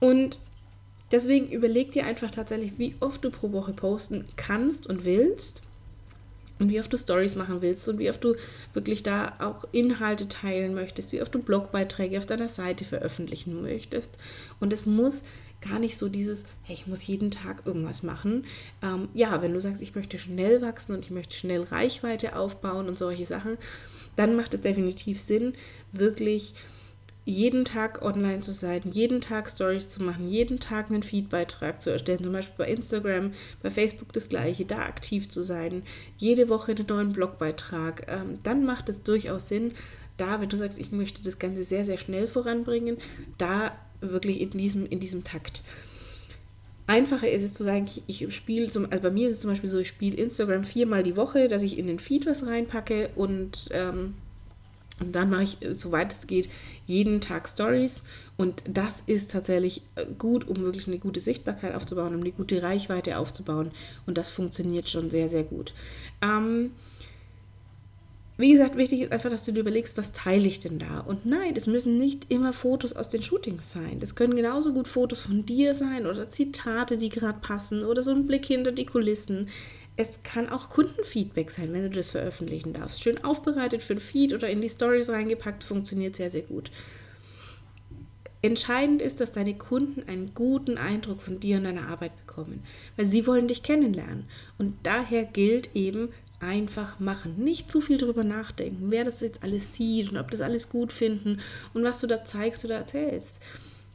Und 0.00 0.38
deswegen 1.12 1.48
überleg 1.50 1.92
dir 1.92 2.04
einfach 2.04 2.32
tatsächlich, 2.32 2.72
wie 2.78 2.96
oft 2.98 3.24
du 3.24 3.30
pro 3.30 3.52
Woche 3.52 3.72
posten 3.72 4.24
kannst 4.36 4.88
und 4.88 5.04
willst 5.04 5.62
und 6.58 6.70
wie 6.70 6.80
oft 6.80 6.92
du 6.92 6.96
Stories 6.96 7.36
machen 7.36 7.62
willst 7.62 7.88
und 7.88 7.98
wie 7.98 8.10
oft 8.10 8.22
du 8.22 8.34
wirklich 8.72 9.02
da 9.02 9.34
auch 9.38 9.64
Inhalte 9.72 10.28
teilen 10.28 10.74
möchtest, 10.74 11.12
wie 11.12 11.20
oft 11.20 11.34
du 11.34 11.40
Blogbeiträge 11.40 12.18
auf 12.18 12.26
deiner 12.26 12.48
Seite 12.48 12.84
veröffentlichen 12.84 13.60
möchtest. 13.62 14.18
Und 14.60 14.72
es 14.72 14.86
muss 14.86 15.24
gar 15.60 15.78
nicht 15.78 15.96
so 15.96 16.08
dieses, 16.08 16.44
hey, 16.62 16.74
ich 16.74 16.86
muss 16.86 17.06
jeden 17.06 17.30
Tag 17.30 17.66
irgendwas 17.66 18.02
machen. 18.02 18.44
Ähm, 18.82 19.08
ja, 19.14 19.40
wenn 19.42 19.54
du 19.54 19.60
sagst, 19.60 19.82
ich 19.82 19.94
möchte 19.94 20.18
schnell 20.18 20.60
wachsen 20.62 20.94
und 20.94 21.04
ich 21.04 21.10
möchte 21.10 21.36
schnell 21.36 21.62
Reichweite 21.62 22.36
aufbauen 22.36 22.86
und 22.86 22.98
solche 22.98 23.24
Sachen, 23.24 23.56
dann 24.16 24.36
macht 24.36 24.54
es 24.54 24.60
definitiv 24.60 25.20
Sinn, 25.20 25.54
wirklich 25.92 26.54
jeden 27.24 27.64
Tag 27.64 28.02
online 28.02 28.40
zu 28.40 28.52
sein, 28.52 28.82
jeden 28.90 29.20
Tag 29.20 29.48
Stories 29.48 29.88
zu 29.88 30.02
machen, 30.02 30.28
jeden 30.28 30.60
Tag 30.60 30.90
einen 30.90 31.02
Feedbeitrag 31.02 31.80
zu 31.80 31.90
erstellen, 31.90 32.22
zum 32.22 32.32
Beispiel 32.32 32.54
bei 32.58 32.70
Instagram, 32.70 33.32
bei 33.62 33.70
Facebook 33.70 34.12
das 34.12 34.28
gleiche, 34.28 34.64
da 34.66 34.80
aktiv 34.80 35.28
zu 35.28 35.42
sein, 35.42 35.82
jede 36.18 36.48
Woche 36.48 36.72
einen 36.72 36.86
neuen 36.86 37.12
Blogbeitrag, 37.12 38.06
ähm, 38.08 38.38
dann 38.42 38.64
macht 38.64 38.88
es 38.88 39.02
durchaus 39.02 39.48
Sinn, 39.48 39.72
da, 40.16 40.40
wenn 40.40 40.48
du 40.48 40.56
sagst, 40.56 40.78
ich 40.78 40.92
möchte 40.92 41.22
das 41.22 41.38
Ganze 41.38 41.64
sehr, 41.64 41.84
sehr 41.84 41.96
schnell 41.96 42.28
voranbringen, 42.28 42.98
da 43.38 43.72
wirklich 44.00 44.40
in 44.40 44.50
diesem, 44.50 44.86
in 44.86 45.00
diesem 45.00 45.24
Takt. 45.24 45.62
Einfacher 46.86 47.30
ist 47.30 47.42
es 47.42 47.54
zu 47.54 47.64
sagen, 47.64 47.88
ich 48.06 48.34
spiele, 48.34 48.66
also 48.66 48.86
bei 48.86 49.10
mir 49.10 49.28
ist 49.28 49.36
es 49.36 49.40
zum 49.40 49.50
Beispiel 49.50 49.70
so, 49.70 49.78
ich 49.78 49.88
spiele 49.88 50.18
Instagram 50.18 50.64
viermal 50.64 51.02
die 51.02 51.16
Woche, 51.16 51.48
dass 51.48 51.62
ich 51.62 51.78
in 51.78 51.86
den 51.86 51.98
Feed 51.98 52.26
was 52.26 52.46
reinpacke 52.46 53.08
und 53.16 53.68
ähm, 53.70 54.14
und 55.00 55.12
dann 55.14 55.30
mache 55.30 55.42
ich, 55.42 55.62
äh, 55.62 55.74
soweit 55.74 56.12
es 56.12 56.26
geht, 56.26 56.48
jeden 56.86 57.20
Tag 57.20 57.48
Stories. 57.48 58.04
Und 58.36 58.62
das 58.68 59.02
ist 59.06 59.32
tatsächlich 59.32 59.82
äh, 59.96 60.06
gut, 60.18 60.46
um 60.46 60.62
wirklich 60.62 60.86
eine 60.86 60.98
gute 60.98 61.20
Sichtbarkeit 61.20 61.74
aufzubauen, 61.74 62.14
um 62.14 62.20
eine 62.20 62.32
gute 62.32 62.62
Reichweite 62.62 63.18
aufzubauen. 63.18 63.72
Und 64.06 64.18
das 64.18 64.30
funktioniert 64.30 64.88
schon 64.88 65.10
sehr, 65.10 65.28
sehr 65.28 65.44
gut. 65.44 65.74
Ähm, 66.22 66.70
wie 68.36 68.50
gesagt, 68.50 68.76
wichtig 68.76 69.02
ist 69.02 69.12
einfach, 69.12 69.30
dass 69.30 69.44
du 69.44 69.52
dir 69.52 69.60
überlegst, 69.60 69.96
was 69.96 70.12
teile 70.12 70.48
ich 70.48 70.58
denn 70.58 70.80
da? 70.80 71.00
Und 71.00 71.24
nein, 71.24 71.54
es 71.56 71.68
müssen 71.68 71.98
nicht 71.98 72.26
immer 72.30 72.52
Fotos 72.52 72.92
aus 72.92 73.08
den 73.08 73.22
Shootings 73.22 73.70
sein. 73.70 74.00
Das 74.00 74.16
können 74.16 74.34
genauso 74.34 74.72
gut 74.72 74.88
Fotos 74.88 75.20
von 75.20 75.46
dir 75.46 75.72
sein 75.72 76.04
oder 76.04 76.30
Zitate, 76.30 76.98
die 76.98 77.10
gerade 77.10 77.38
passen 77.40 77.84
oder 77.84 78.02
so 78.02 78.10
ein 78.10 78.26
Blick 78.26 78.44
hinter 78.44 78.72
die 78.72 78.86
Kulissen. 78.86 79.48
Es 79.96 80.22
kann 80.24 80.48
auch 80.48 80.70
Kundenfeedback 80.70 81.50
sein, 81.50 81.72
wenn 81.72 81.84
du 81.84 81.90
das 81.90 82.10
veröffentlichen 82.10 82.72
darfst. 82.72 83.00
Schön 83.00 83.22
aufbereitet 83.22 83.82
für 83.82 83.94
ein 83.94 84.00
Feed 84.00 84.32
oder 84.32 84.48
in 84.48 84.60
die 84.60 84.68
Stories 84.68 85.08
reingepackt, 85.08 85.62
funktioniert 85.62 86.16
sehr, 86.16 86.30
sehr 86.30 86.42
gut. 86.42 86.72
Entscheidend 88.42 89.00
ist, 89.00 89.20
dass 89.20 89.32
deine 89.32 89.54
Kunden 89.54 90.06
einen 90.06 90.34
guten 90.34 90.76
Eindruck 90.76 91.22
von 91.22 91.40
dir 91.40 91.56
und 91.56 91.64
deiner 91.64 91.88
Arbeit 91.88 92.14
bekommen, 92.26 92.62
weil 92.96 93.06
sie 93.06 93.26
wollen 93.26 93.48
dich 93.48 93.62
kennenlernen. 93.62 94.26
Und 94.58 94.76
daher 94.82 95.24
gilt 95.24 95.70
eben 95.74 96.10
einfach 96.40 97.00
machen, 97.00 97.42
nicht 97.42 97.70
zu 97.70 97.80
viel 97.80 97.96
drüber 97.96 98.22
nachdenken, 98.22 98.90
wer 98.90 99.04
das 99.04 99.20
jetzt 99.20 99.42
alles 99.42 99.74
sieht 99.74 100.10
und 100.10 100.18
ob 100.18 100.30
das 100.30 100.40
alles 100.40 100.68
gut 100.68 100.92
finden 100.92 101.40
und 101.72 101.84
was 101.84 102.00
du 102.00 102.06
da 102.06 102.24
zeigst 102.24 102.64
oder 102.64 102.74
erzählst. 102.74 103.40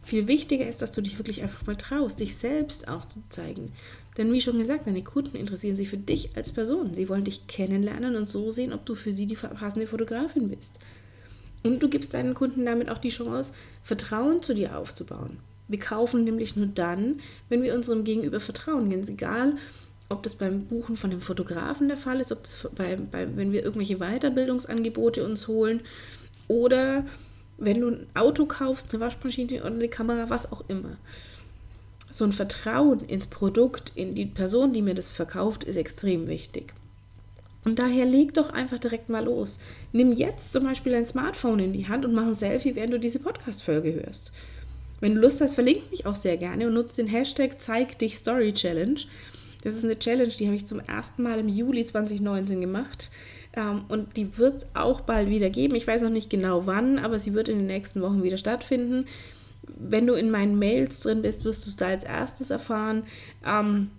Viel 0.09 0.27
wichtiger 0.27 0.67
ist, 0.67 0.81
dass 0.81 0.91
du 0.91 1.01
dich 1.01 1.19
wirklich 1.19 1.43
einfach 1.43 1.67
mal 1.67 1.75
traust, 1.75 2.19
dich 2.19 2.35
selbst 2.35 2.87
auch 2.87 3.05
zu 3.05 3.21
zeigen. 3.29 3.73
Denn 4.17 4.33
wie 4.33 4.41
schon 4.41 4.57
gesagt, 4.57 4.87
deine 4.87 5.03
Kunden 5.03 5.37
interessieren 5.37 5.77
sich 5.77 5.87
für 5.87 5.99
dich 5.99 6.35
als 6.35 6.51
Person. 6.51 6.95
Sie 6.95 7.09
wollen 7.09 7.25
dich 7.25 7.45
kennenlernen 7.45 8.15
und 8.15 8.27
so 8.27 8.49
sehen, 8.49 8.73
ob 8.73 8.87
du 8.87 8.95
für 8.95 9.11
sie 9.11 9.27
die 9.27 9.35
passende 9.35 9.85
Fotografin 9.85 10.49
bist. 10.49 10.79
Und 11.61 11.83
du 11.83 11.89
gibst 11.89 12.15
deinen 12.15 12.33
Kunden 12.33 12.65
damit 12.65 12.89
auch 12.89 12.97
die 12.97 13.09
Chance, 13.09 13.53
Vertrauen 13.83 14.41
zu 14.41 14.55
dir 14.55 14.79
aufzubauen. 14.79 15.37
Wir 15.67 15.77
kaufen 15.77 16.23
nämlich 16.23 16.55
nur 16.55 16.65
dann, 16.65 17.19
wenn 17.49 17.61
wir 17.61 17.75
unserem 17.75 18.03
Gegenüber 18.03 18.39
vertrauen. 18.39 18.89
Ganz 18.89 19.09
egal, 19.09 19.57
ob 20.09 20.23
das 20.23 20.33
beim 20.33 20.65
Buchen 20.65 20.95
von 20.95 21.11
dem 21.11 21.21
Fotografen 21.21 21.87
der 21.87 21.97
Fall 21.97 22.19
ist, 22.19 22.31
ob 22.31 22.41
das 22.41 22.67
bei, 22.73 22.95
bei, 22.95 23.27
wenn 23.37 23.51
wir 23.51 23.61
irgendwelche 23.61 23.99
Weiterbildungsangebote 23.99 25.23
uns 25.23 25.47
holen 25.47 25.81
oder 26.47 27.05
wenn 27.59 27.81
du 27.81 27.89
ein 27.89 28.07
Auto 28.15 28.45
kaufst, 28.45 28.93
eine 28.93 29.01
Waschmaschine 29.01 29.61
oder 29.61 29.73
eine 29.73 29.89
Kamera, 29.89 30.29
was 30.29 30.51
auch 30.51 30.63
immer. 30.67 30.97
So 32.11 32.25
ein 32.25 32.31
Vertrauen 32.31 33.01
ins 33.01 33.27
Produkt, 33.27 33.91
in 33.95 34.15
die 34.15 34.25
Person, 34.25 34.73
die 34.73 34.81
mir 34.81 34.95
das 34.95 35.09
verkauft, 35.09 35.63
ist 35.63 35.75
extrem 35.75 36.27
wichtig. 36.27 36.73
Und 37.65 37.77
daher 37.77 38.05
leg 38.05 38.33
doch 38.33 38.49
einfach 38.49 38.79
direkt 38.79 39.09
mal 39.09 39.23
los. 39.23 39.59
Nimm 39.91 40.13
jetzt 40.13 40.53
zum 40.53 40.63
Beispiel 40.63 40.93
dein 40.93 41.05
Smartphone 41.05 41.59
in 41.59 41.73
die 41.73 41.87
Hand 41.87 42.05
und 42.05 42.13
mach 42.13 42.25
ein 42.25 42.35
Selfie, 42.35 42.75
während 42.75 42.93
du 42.93 42.99
diese 42.99 43.19
Podcast-Folge 43.19 43.93
hörst. 43.93 44.31
Wenn 45.01 45.15
du 45.15 45.21
Lust 45.21 45.41
hast, 45.41 45.53
verlinke 45.53 45.89
mich 45.91 46.05
auch 46.05 46.15
sehr 46.15 46.37
gerne 46.37 46.67
und 46.67 46.73
nutze 46.73 46.97
den 46.97 47.07
Hashtag 47.07 47.61
Zeig 47.61 47.99
dich 47.99 48.17
Story 48.17 48.53
Challenge. 48.53 48.99
Das 49.61 49.75
ist 49.75 49.83
eine 49.83 49.99
Challenge, 49.99 50.29
die 50.29 50.45
habe 50.45 50.55
ich 50.55 50.65
zum 50.65 50.79
ersten 50.79 51.21
Mal 51.21 51.39
im 51.39 51.49
Juli 51.49 51.85
2019 51.85 52.61
gemacht. 52.61 53.09
Ähm, 53.53 53.85
und 53.87 54.17
die 54.17 54.37
wird 54.37 54.63
es 54.63 54.69
auch 54.75 55.01
bald 55.01 55.29
wieder 55.29 55.49
geben. 55.49 55.75
Ich 55.75 55.87
weiß 55.87 56.01
noch 56.01 56.09
nicht 56.09 56.29
genau 56.29 56.65
wann, 56.65 56.99
aber 56.99 57.19
sie 57.19 57.33
wird 57.33 57.49
in 57.49 57.57
den 57.57 57.67
nächsten 57.67 58.01
Wochen 58.01 58.23
wieder 58.23 58.37
stattfinden. 58.37 59.05
Wenn 59.63 60.07
du 60.07 60.13
in 60.13 60.31
meinen 60.31 60.57
Mails 60.57 60.99
drin 61.01 61.21
bist, 61.21 61.45
wirst 61.45 61.65
du 61.65 61.69
es 61.69 61.75
da 61.75 61.87
als 61.87 62.03
erstes 62.03 62.49
erfahren. 62.49 63.03
Ähm, 63.45 63.91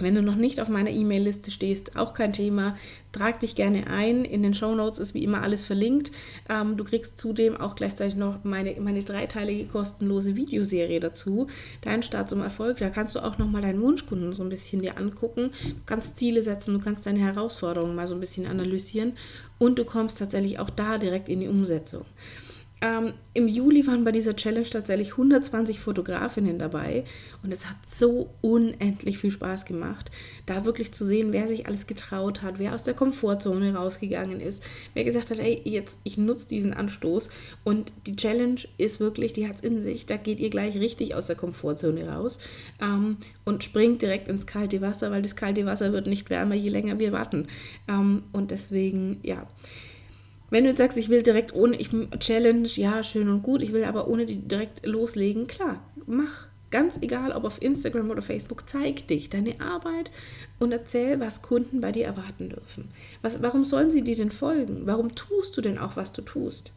wenn 0.00 0.14
du 0.14 0.22
noch 0.22 0.36
nicht 0.36 0.60
auf 0.60 0.68
meiner 0.68 0.90
E-Mail-Liste 0.90 1.50
stehst, 1.50 1.96
auch 1.96 2.14
kein 2.14 2.32
Thema. 2.32 2.76
Trag 3.12 3.40
dich 3.40 3.56
gerne 3.56 3.88
ein. 3.88 4.24
In 4.24 4.42
den 4.42 4.54
Show 4.54 4.74
Notes 4.74 4.98
ist 4.98 5.14
wie 5.14 5.24
immer 5.24 5.42
alles 5.42 5.62
verlinkt. 5.62 6.12
Ähm, 6.48 6.76
du 6.76 6.84
kriegst 6.84 7.18
zudem 7.18 7.56
auch 7.56 7.74
gleichzeitig 7.74 8.16
noch 8.16 8.44
meine, 8.44 8.80
meine 8.80 9.02
dreiteilige 9.02 9.66
kostenlose 9.66 10.36
Videoserie 10.36 11.00
dazu. 11.00 11.48
Dein 11.80 12.02
Start 12.02 12.30
zum 12.30 12.40
Erfolg. 12.40 12.78
Da 12.78 12.90
kannst 12.90 13.14
du 13.14 13.20
auch 13.20 13.38
nochmal 13.38 13.62
deinen 13.62 13.82
Wunschkunden 13.82 14.32
so 14.32 14.42
ein 14.42 14.48
bisschen 14.48 14.82
dir 14.82 14.96
angucken. 14.96 15.50
Du 15.64 15.74
kannst 15.86 16.18
Ziele 16.18 16.42
setzen, 16.42 16.74
du 16.74 16.80
kannst 16.80 17.06
deine 17.06 17.20
Herausforderungen 17.20 17.96
mal 17.96 18.06
so 18.06 18.14
ein 18.14 18.20
bisschen 18.20 18.46
analysieren 18.46 19.14
und 19.58 19.78
du 19.78 19.84
kommst 19.84 20.18
tatsächlich 20.18 20.58
auch 20.58 20.70
da 20.70 20.98
direkt 20.98 21.28
in 21.28 21.40
die 21.40 21.48
Umsetzung. 21.48 22.04
Ähm, 22.82 23.12
Im 23.34 23.46
Juli 23.46 23.86
waren 23.86 24.04
bei 24.04 24.12
dieser 24.12 24.34
Challenge 24.34 24.68
tatsächlich 24.68 25.12
120 25.12 25.80
Fotografinnen 25.80 26.58
dabei 26.58 27.04
und 27.42 27.52
es 27.52 27.66
hat 27.66 27.76
so 27.94 28.30
unendlich 28.40 29.18
viel 29.18 29.30
Spaß 29.30 29.66
gemacht, 29.66 30.10
da 30.46 30.64
wirklich 30.64 30.92
zu 30.92 31.04
sehen, 31.04 31.32
wer 31.32 31.46
sich 31.46 31.66
alles 31.66 31.86
getraut 31.86 32.40
hat, 32.40 32.58
wer 32.58 32.74
aus 32.74 32.82
der 32.82 32.94
Komfortzone 32.94 33.74
rausgegangen 33.74 34.40
ist, 34.40 34.64
wer 34.94 35.04
gesagt 35.04 35.30
hat, 35.30 35.38
hey, 35.38 35.60
jetzt 35.64 36.00
ich 36.04 36.16
nutze 36.16 36.48
diesen 36.48 36.72
Anstoß. 36.72 37.28
Und 37.64 37.92
die 38.06 38.16
Challenge 38.16 38.60
ist 38.78 38.98
wirklich, 38.98 39.34
die 39.34 39.46
hat 39.46 39.56
es 39.56 39.60
in 39.60 39.82
sich, 39.82 40.06
da 40.06 40.16
geht 40.16 40.40
ihr 40.40 40.50
gleich 40.50 40.76
richtig 40.76 41.14
aus 41.14 41.26
der 41.26 41.36
Komfortzone 41.36 42.08
raus 42.08 42.38
ähm, 42.80 43.18
und 43.44 43.62
springt 43.62 44.00
direkt 44.00 44.28
ins 44.28 44.46
kalte 44.46 44.80
Wasser, 44.80 45.10
weil 45.10 45.20
das 45.20 45.36
kalte 45.36 45.66
Wasser 45.66 45.92
wird 45.92 46.06
nicht 46.06 46.30
wärmer, 46.30 46.54
je 46.54 46.70
länger 46.70 46.98
wir 46.98 47.12
warten. 47.12 47.48
Ähm, 47.88 48.22
und 48.32 48.50
deswegen, 48.50 49.20
ja, 49.22 49.46
wenn 50.50 50.64
du 50.64 50.70
jetzt 50.70 50.78
sagst, 50.78 50.98
ich 50.98 51.08
will 51.08 51.22
direkt 51.22 51.54
ohne, 51.54 51.76
ich 51.76 51.90
Challenge, 52.18 52.68
ja, 52.68 53.02
schön 53.02 53.28
und 53.28 53.42
gut, 53.42 53.62
ich 53.62 53.72
will 53.72 53.84
aber 53.84 54.08
ohne 54.08 54.26
die 54.26 54.36
direkt 54.36 54.84
loslegen, 54.84 55.46
klar, 55.46 55.82
mach. 56.06 56.48
Ganz 56.72 56.98
egal, 57.02 57.32
ob 57.32 57.42
auf 57.42 57.60
Instagram 57.60 58.10
oder 58.10 58.22
Facebook, 58.22 58.68
zeig 58.68 59.08
dich, 59.08 59.28
deine 59.28 59.60
Arbeit 59.60 60.12
und 60.60 60.70
erzähl, 60.70 61.18
was 61.18 61.42
Kunden 61.42 61.80
bei 61.80 61.90
dir 61.90 62.06
erwarten 62.06 62.48
dürfen. 62.48 62.90
Was, 63.22 63.42
warum 63.42 63.64
sollen 63.64 63.90
sie 63.90 64.02
dir 64.02 64.14
denn 64.14 64.30
folgen? 64.30 64.82
Warum 64.84 65.16
tust 65.16 65.56
du 65.56 65.62
denn 65.62 65.78
auch, 65.78 65.96
was 65.96 66.12
du 66.12 66.22
tust? 66.22 66.72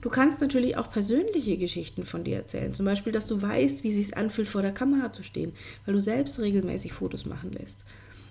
Du 0.00 0.08
kannst 0.08 0.40
natürlich 0.40 0.78
auch 0.78 0.90
persönliche 0.90 1.58
Geschichten 1.58 2.04
von 2.04 2.24
dir 2.24 2.36
erzählen. 2.36 2.72
Zum 2.72 2.86
Beispiel, 2.86 3.12
dass 3.12 3.26
du 3.26 3.42
weißt, 3.42 3.84
wie 3.84 3.88
es 3.88 3.94
sich 3.94 4.16
anfühlt, 4.16 4.48
vor 4.48 4.62
der 4.62 4.72
Kamera 4.72 5.12
zu 5.12 5.22
stehen, 5.22 5.52
weil 5.84 5.92
du 5.92 6.00
selbst 6.00 6.40
regelmäßig 6.40 6.94
Fotos 6.94 7.26
machen 7.26 7.52
lässt 7.52 7.84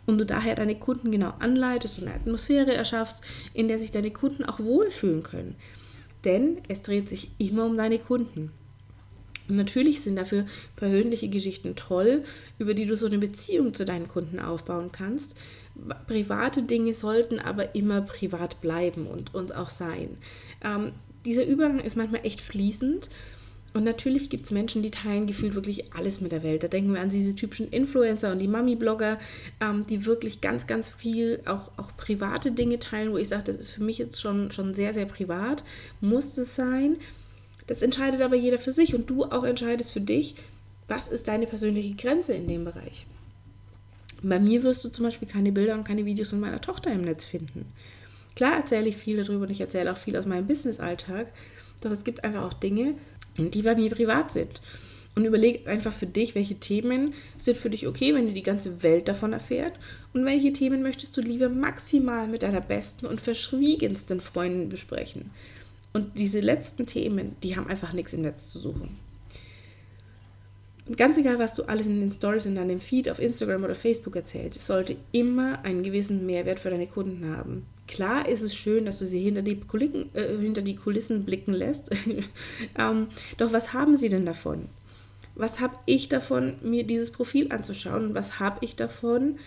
und 0.06 0.18
du 0.18 0.26
daher 0.26 0.56
deine 0.56 0.76
Kunden 0.76 1.12
genau 1.12 1.34
anleitest 1.40 2.00
und 2.00 2.08
eine 2.08 2.16
Atmosphäre 2.16 2.74
erschaffst, 2.74 3.24
in 3.54 3.68
der 3.68 3.80
sich 3.80 3.92
deine 3.92 4.12
Kunden 4.12 4.44
auch 4.44 4.60
wohlfühlen 4.60 5.24
können. 5.24 5.56
Denn 6.26 6.58
es 6.68 6.82
dreht 6.82 7.10
sich 7.10 7.32
immer 7.38 7.66
um 7.66 7.78
deine 7.78 8.00
Kunden. 8.00 8.52
Und 9.50 9.58
natürlich 9.58 10.02
sind 10.02 10.16
dafür 10.16 10.46
persönliche 10.76 11.28
Geschichten 11.28 11.76
toll, 11.76 12.24
über 12.60 12.74
die 12.74 12.86
du 12.86 12.96
so 12.96 13.08
eine 13.08 13.18
Beziehung 13.18 13.74
zu 13.74 13.84
deinen 13.84 14.08
Kunden 14.08 14.40
aufbauen 14.40 14.92
kannst. 14.92 15.36
Private 16.08 16.64
Dinge 16.64 16.94
sollten 16.94 17.40
aber 17.40 17.76
immer 17.76 18.02
privat 18.02 18.62
bleiben 18.62 19.08
und 19.08 19.34
uns 19.34 19.52
auch 19.52 19.70
sein. 19.70 20.18
Ähm, 20.64 20.94
dieser 21.26 21.46
Übergang 21.46 21.80
ist 21.80 21.98
manchmal 21.98 22.26
echt 22.26 22.42
fließend 22.42 23.10
und 23.74 23.84
natürlich 23.84 24.30
gibt 24.30 24.46
es 24.46 24.52
Menschen, 24.52 24.84
die 24.84 24.92
teilen 24.92 25.26
gefühlt 25.26 25.56
wirklich 25.56 25.94
alles 25.96 26.22
mit 26.22 26.32
der 26.32 26.44
Welt. 26.44 26.64
Da 26.64 26.68
denken 26.68 26.94
wir 26.94 27.02
an 27.02 27.10
diese 27.10 27.36
typischen 27.36 27.70
Influencer 27.70 28.32
und 28.32 28.40
die 28.40 28.48
Mami-Blogger, 28.48 29.18
ähm, 29.60 29.86
die 29.90 30.06
wirklich 30.06 30.42
ganz, 30.42 30.68
ganz 30.68 30.90
viel 30.90 31.42
auch, 31.46 31.72
auch 31.78 31.98
private 31.98 32.52
Dinge 32.52 32.78
teilen, 32.78 33.12
wo 33.12 33.18
ich 33.18 33.30
sage, 33.30 33.46
das 33.46 33.58
ist 33.58 33.70
für 33.72 33.84
mich 33.84 33.98
jetzt 33.98 34.22
schon, 34.22 34.52
schon 34.52 34.76
sehr, 34.76 34.94
sehr 34.94 35.08
privat. 35.08 35.64
Muss 36.02 36.38
es 36.38 36.54
sein. 36.54 36.98
Das 37.66 37.82
entscheidet 37.82 38.22
aber 38.22 38.36
jeder 38.36 38.60
für 38.60 38.72
sich 38.72 38.94
und 38.94 39.10
du 39.10 39.24
auch 39.24 39.44
entscheidest 39.44 39.92
für 39.92 40.02
dich, 40.02 40.36
was 40.88 41.08
ist 41.08 41.28
deine 41.28 41.48
persönliche 41.48 41.96
Grenze 41.96 42.34
in 42.34 42.48
dem 42.48 42.66
Bereich. 42.66 43.08
Bei 44.22 44.40
mir 44.40 44.64
wirst 44.64 44.86
du 44.86 44.90
zum 44.90 45.06
Beispiel 45.06 45.28
keine 45.28 45.52
Bilder 45.52 45.74
und 45.74 45.84
keine 45.84 46.06
Videos 46.06 46.30
von 46.30 46.40
meiner 46.40 46.62
Tochter 46.62 46.92
im 46.92 47.04
Netz 47.04 47.26
finden. 47.26 47.66
Klar 48.36 48.58
erzähle 48.58 48.88
ich 48.90 48.98
viel 48.98 49.24
darüber 49.24 49.46
und 49.46 49.52
ich 49.52 49.62
erzähle 49.62 49.92
auch 49.92 49.98
viel 49.98 50.16
aus 50.16 50.26
meinem 50.26 50.48
Business-Alltag, 50.48 51.28
doch 51.82 51.92
es 51.92 52.04
gibt 52.04 52.24
einfach 52.24 52.44
auch 52.44 52.54
Dinge, 52.54 52.96
die 53.38 53.62
bei 53.62 53.76
mir 53.76 53.90
privat 53.90 54.32
sind. 54.32 54.62
Und 55.16 55.26
überleg 55.26 55.68
einfach 55.68 55.94
für 55.94 56.08
dich, 56.08 56.34
welche 56.34 56.56
Themen 56.56 57.14
sind 57.38 57.58
für 57.58 57.70
dich 57.70 57.88
okay, 57.88 58.16
wenn 58.16 58.26
du 58.26 58.34
die 58.34 58.42
ganze 58.42 58.82
Welt 58.82 59.08
davon 59.08 59.32
erfährt 59.32 59.74
und 60.12 60.26
welche 60.26 60.54
Themen 60.54 60.82
möchtest 60.82 61.16
du 61.16 61.22
lieber 61.22 61.50
maximal 61.50 62.28
mit 62.28 62.42
deiner 62.42 62.62
besten 62.62 63.06
und 63.06 63.22
verschwiegensten 63.22 64.20
Freundin 64.20 64.70
besprechen. 64.70 65.30
Und 65.94 66.18
diese 66.18 66.40
letzten 66.40 66.88
Themen, 66.88 67.36
die 67.44 67.56
haben 67.56 67.68
einfach 67.68 67.94
nichts 67.94 68.14
im 68.14 68.22
Netz 68.22 68.52
zu 68.52 68.58
suchen. 68.58 68.98
Und 70.86 70.98
ganz 70.98 71.18
egal, 71.18 71.40
was 71.40 71.54
du 71.54 71.64
alles 71.64 71.88
in 71.88 72.00
den 72.00 72.12
Stories 72.12 72.46
in 72.46 72.56
deinem 72.56 72.80
Feed 72.80 73.10
auf 73.10 73.20
Instagram 73.20 73.64
oder 73.64 73.76
Facebook 73.76 74.16
erzählst, 74.16 74.58
es 74.58 74.68
sollte 74.68 74.98
immer 75.12 75.64
einen 75.64 75.84
gewissen 75.84 76.26
Mehrwert 76.26 76.60
für 76.60 76.72
deine 76.72 76.88
Kunden 76.88 77.38
haben. 77.38 77.66
Klar 77.88 78.28
ist 78.28 78.42
es 78.42 78.56
schön, 78.56 78.86
dass 78.86 79.00
du 79.00 79.06
sie 79.06 79.22
hinter 79.22 79.42
die, 79.42 79.60
Kuliken, 79.60 80.10
äh, 80.16 80.38
hinter 80.40 80.62
die 80.62 80.76
Kulissen 80.76 81.26
blicken 81.26 81.54
lässt. 81.54 81.90
ähm, 82.78 83.08
doch 83.38 83.52
was 83.52 83.74
haben 83.74 83.98
sie 83.98 84.10
denn 84.10 84.26
davon? 84.26 84.70
Was 85.36 85.60
habe 85.60 85.76
ich 85.86 86.10
davon, 86.10 86.56
mir 86.62 86.84
dieses 86.84 87.12
Profil 87.12 87.52
anzuschauen? 87.52 88.14
Was 88.14 88.40
habe 88.40 88.60
ich 88.62 88.76
davon, 88.76 89.40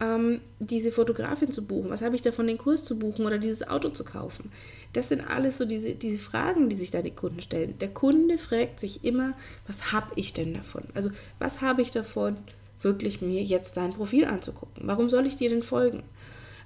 ähm, 0.00 0.40
diese 0.58 0.92
Fotografin 0.92 1.50
zu 1.50 1.66
buchen? 1.66 1.90
Was 1.90 2.02
habe 2.02 2.16
ich 2.16 2.22
davon, 2.22 2.46
den 2.46 2.58
Kurs 2.58 2.84
zu 2.84 2.98
buchen 2.98 3.26
oder 3.26 3.38
dieses 3.38 3.66
Auto 3.68 3.90
zu 3.90 4.04
kaufen? 4.04 4.50
Das 4.92 5.08
sind 5.08 5.20
alles 5.20 5.58
so 5.58 5.64
diese, 5.64 5.94
diese 5.94 6.18
Fragen, 6.18 6.68
die 6.68 6.76
sich 6.76 6.90
deine 6.90 7.10
Kunden 7.10 7.40
stellen. 7.40 7.78
Der 7.80 7.88
Kunde 7.88 8.38
fragt 8.38 8.80
sich 8.80 9.04
immer, 9.04 9.34
was 9.66 9.92
habe 9.92 10.12
ich 10.16 10.32
denn 10.32 10.54
davon? 10.54 10.84
Also 10.94 11.10
was 11.38 11.60
habe 11.60 11.82
ich 11.82 11.90
davon, 11.90 12.36
wirklich 12.80 13.22
mir 13.22 13.42
jetzt 13.42 13.76
dein 13.76 13.92
Profil 13.92 14.24
anzugucken? 14.24 14.82
Warum 14.86 15.08
soll 15.08 15.26
ich 15.26 15.36
dir 15.36 15.50
denn 15.50 15.62
folgen? 15.62 16.02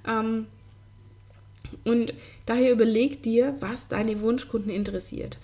Ähm, 0.07 0.47
und 1.85 2.15
daher 2.47 2.73
überleg 2.73 3.23
dir, 3.23 3.55
was 3.61 3.89
deine 3.89 4.21
Wunschkunden 4.21 4.71
interessiert. 4.71 5.39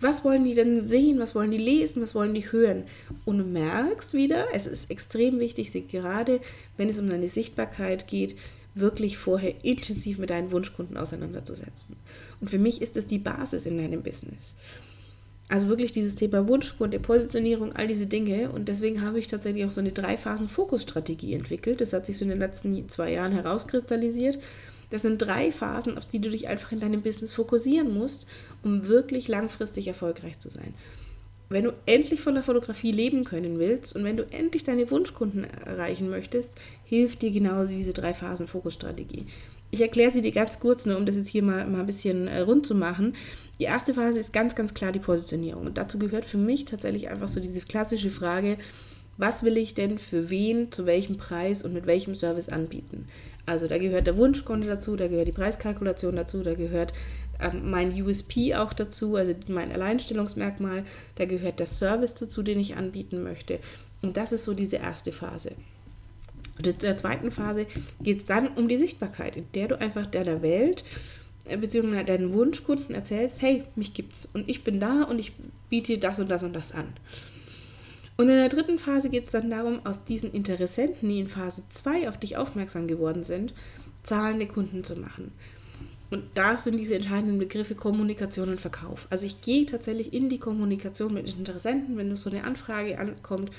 Was 0.00 0.24
wollen 0.24 0.44
die 0.44 0.54
denn 0.54 0.86
sehen? 0.86 1.18
Was 1.18 1.34
wollen 1.34 1.50
die 1.50 1.58
lesen? 1.58 2.02
Was 2.02 2.14
wollen 2.14 2.34
die 2.34 2.52
hören? 2.52 2.84
Und 3.24 3.38
du 3.38 3.44
merkst 3.44 4.12
wieder, 4.12 4.46
es 4.52 4.66
ist 4.66 4.90
extrem 4.90 5.40
wichtig, 5.40 5.70
sich 5.70 5.88
gerade, 5.88 6.40
wenn 6.76 6.88
es 6.88 6.98
um 6.98 7.08
deine 7.08 7.28
Sichtbarkeit 7.28 8.06
geht, 8.06 8.36
wirklich 8.74 9.16
vorher 9.16 9.54
intensiv 9.64 10.18
mit 10.18 10.30
deinen 10.30 10.52
Wunschkunden 10.52 10.96
auseinanderzusetzen. 10.98 11.96
Und 12.40 12.50
für 12.50 12.58
mich 12.58 12.82
ist 12.82 12.96
das 12.96 13.06
die 13.06 13.18
Basis 13.18 13.64
in 13.64 13.78
deinem 13.78 14.02
Business. 14.02 14.54
Also 15.48 15.68
wirklich 15.68 15.92
dieses 15.92 16.16
Thema 16.16 16.46
Wunschkunde, 16.48 16.98
Positionierung, 16.98 17.72
all 17.72 17.86
diese 17.86 18.06
Dinge. 18.06 18.50
Und 18.50 18.68
deswegen 18.68 19.02
habe 19.02 19.18
ich 19.18 19.28
tatsächlich 19.28 19.64
auch 19.64 19.70
so 19.70 19.80
eine 19.80 19.92
Drei-Phasen-Fokusstrategie 19.92 21.34
entwickelt. 21.34 21.80
Das 21.80 21.92
hat 21.92 22.04
sich 22.04 22.18
so 22.18 22.24
in 22.24 22.30
den 22.30 22.40
letzten 22.40 22.88
zwei 22.88 23.12
Jahren 23.12 23.32
herauskristallisiert. 23.32 24.38
Das 24.90 25.02
sind 25.02 25.18
drei 25.18 25.52
Phasen, 25.52 25.98
auf 25.98 26.06
die 26.06 26.20
du 26.20 26.30
dich 26.30 26.48
einfach 26.48 26.72
in 26.72 26.80
deinem 26.80 27.02
Business 27.02 27.32
fokussieren 27.32 27.92
musst, 27.92 28.26
um 28.62 28.86
wirklich 28.86 29.28
langfristig 29.28 29.88
erfolgreich 29.88 30.38
zu 30.38 30.48
sein. 30.48 30.74
Wenn 31.48 31.64
du 31.64 31.72
endlich 31.86 32.20
von 32.20 32.34
der 32.34 32.42
Fotografie 32.42 32.90
leben 32.90 33.24
können 33.24 33.58
willst 33.58 33.94
und 33.94 34.02
wenn 34.02 34.16
du 34.16 34.24
endlich 34.30 34.64
deine 34.64 34.90
Wunschkunden 34.90 35.44
erreichen 35.44 36.10
möchtest, 36.10 36.50
hilft 36.84 37.22
dir 37.22 37.30
genau 37.30 37.64
diese 37.64 37.92
drei 37.92 38.14
Phasen 38.14 38.48
Fokusstrategie. 38.48 39.26
Ich 39.70 39.80
erkläre 39.80 40.10
sie 40.10 40.22
dir 40.22 40.32
ganz 40.32 40.58
kurz, 40.60 40.86
nur 40.86 40.96
um 40.96 41.06
das 41.06 41.16
jetzt 41.16 41.28
hier 41.28 41.42
mal, 41.42 41.66
mal 41.66 41.80
ein 41.80 41.86
bisschen 41.86 42.28
äh, 42.28 42.40
rund 42.40 42.66
zu 42.66 42.74
machen. 42.74 43.14
Die 43.60 43.64
erste 43.64 43.94
Phase 43.94 44.20
ist 44.20 44.32
ganz, 44.32 44.54
ganz 44.54 44.74
klar 44.74 44.92
die 44.92 44.98
Positionierung. 44.98 45.66
Und 45.66 45.78
dazu 45.78 45.98
gehört 45.98 46.24
für 46.24 46.38
mich 46.38 46.64
tatsächlich 46.64 47.08
einfach 47.08 47.28
so 47.28 47.40
diese 47.40 47.60
klassische 47.60 48.10
Frage, 48.10 48.58
was 49.18 49.44
will 49.44 49.56
ich 49.56 49.74
denn 49.74 49.98
für 49.98 50.30
wen, 50.30 50.70
zu 50.70 50.86
welchem 50.86 51.16
Preis 51.16 51.62
und 51.62 51.72
mit 51.72 51.86
welchem 51.86 52.14
Service 52.14 52.48
anbieten. 52.48 53.08
Also 53.46 53.68
da 53.68 53.78
gehört 53.78 54.06
der 54.06 54.16
Wunschkunde 54.16 54.66
dazu, 54.66 54.96
da 54.96 55.08
gehört 55.08 55.28
die 55.28 55.32
Preiskalkulation 55.32 56.16
dazu, 56.16 56.42
da 56.42 56.54
gehört 56.54 56.92
ähm, 57.40 57.70
mein 57.70 57.90
USP 58.02 58.54
auch 58.54 58.72
dazu, 58.72 59.16
also 59.16 59.34
mein 59.46 59.72
Alleinstellungsmerkmal, 59.72 60.84
da 61.14 61.24
gehört 61.24 61.60
der 61.60 61.66
Service 61.66 62.14
dazu, 62.14 62.42
den 62.42 62.58
ich 62.58 62.76
anbieten 62.76 63.22
möchte. 63.22 63.60
Und 64.02 64.16
das 64.16 64.32
ist 64.32 64.44
so 64.44 64.52
diese 64.52 64.76
erste 64.76 65.12
Phase. 65.12 65.52
Und 66.58 66.66
in 66.66 66.78
der 66.78 66.96
zweiten 66.96 67.30
Phase 67.30 67.66
geht 68.00 68.18
es 68.18 68.24
dann 68.24 68.48
um 68.48 68.68
die 68.68 68.78
Sichtbarkeit, 68.78 69.36
in 69.36 69.46
der 69.54 69.68
du 69.68 69.80
einfach 69.80 70.06
der 70.06 70.42
Welt 70.42 70.84
äh, 71.44 71.56
beziehungsweise 71.56 72.04
deinen 72.04 72.32
Wunschkunden 72.32 72.94
erzählst, 72.94 73.42
hey, 73.42 73.64
mich 73.76 73.94
gibt's 73.94 74.28
und 74.32 74.48
ich 74.48 74.64
bin 74.64 74.80
da 74.80 75.02
und 75.04 75.18
ich 75.18 75.32
biete 75.68 75.94
dir 75.94 76.00
das 76.00 76.18
und 76.18 76.30
das 76.30 76.42
und 76.42 76.52
das 76.52 76.72
an. 76.72 76.92
Und 78.16 78.28
in 78.28 78.36
der 78.36 78.48
dritten 78.48 78.78
Phase 78.78 79.10
geht 79.10 79.26
es 79.26 79.32
dann 79.32 79.50
darum, 79.50 79.84
aus 79.84 80.04
diesen 80.04 80.32
Interessenten, 80.32 81.08
die 81.08 81.20
in 81.20 81.28
Phase 81.28 81.62
2 81.68 82.08
auf 82.08 82.18
dich 82.18 82.36
aufmerksam 82.36 82.86
geworden 82.86 83.24
sind, 83.24 83.52
zahlende 84.02 84.46
Kunden 84.46 84.84
zu 84.84 84.96
machen. 84.96 85.32
Und 86.08 86.24
da 86.34 86.56
sind 86.56 86.78
diese 86.78 86.94
entscheidenden 86.94 87.38
Begriffe 87.38 87.74
Kommunikation 87.74 88.48
und 88.48 88.60
Verkauf. 88.60 89.06
Also 89.10 89.26
ich 89.26 89.40
gehe 89.40 89.66
tatsächlich 89.66 90.12
in 90.12 90.28
die 90.28 90.38
Kommunikation 90.38 91.12
mit 91.12 91.26
Interessenten, 91.26 91.96
wenn 91.96 92.14
so 92.16 92.30
eine 92.30 92.44
Anfrage 92.44 92.98
ankommt 92.98 93.50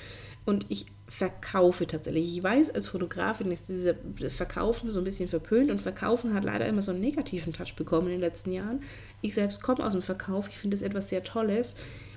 und 0.46 0.64
ich 0.70 0.86
verkaufe 1.08 1.86
tatsächlich. 1.86 2.36
Ich 2.38 2.42
weiß, 2.42 2.70
als 2.70 2.86
Fotografin 2.86 3.50
ist 3.50 3.68
dieser 3.68 3.94
Verkaufen 4.30 4.90
so 4.90 5.00
ein 5.00 5.04
bisschen 5.04 5.28
verpönt 5.28 5.70
und 5.70 5.82
Verkaufen 5.82 6.32
hat 6.32 6.44
leider 6.44 6.66
immer 6.66 6.80
so 6.80 6.90
einen 6.90 7.00
negativen 7.00 7.52
Touch 7.52 7.76
bekommen 7.76 8.06
in 8.06 8.12
den 8.14 8.20
letzten 8.20 8.52
Jahren. 8.52 8.82
Ich 9.20 9.34
selbst 9.34 9.62
komme 9.62 9.84
aus 9.84 9.92
dem 9.92 10.00
Verkauf. 10.00 10.48
Ich 10.48 10.56
finde 10.56 10.74
es 10.74 10.82
etwas 10.82 11.10
sehr 11.10 11.22
Tolles, 11.22 11.74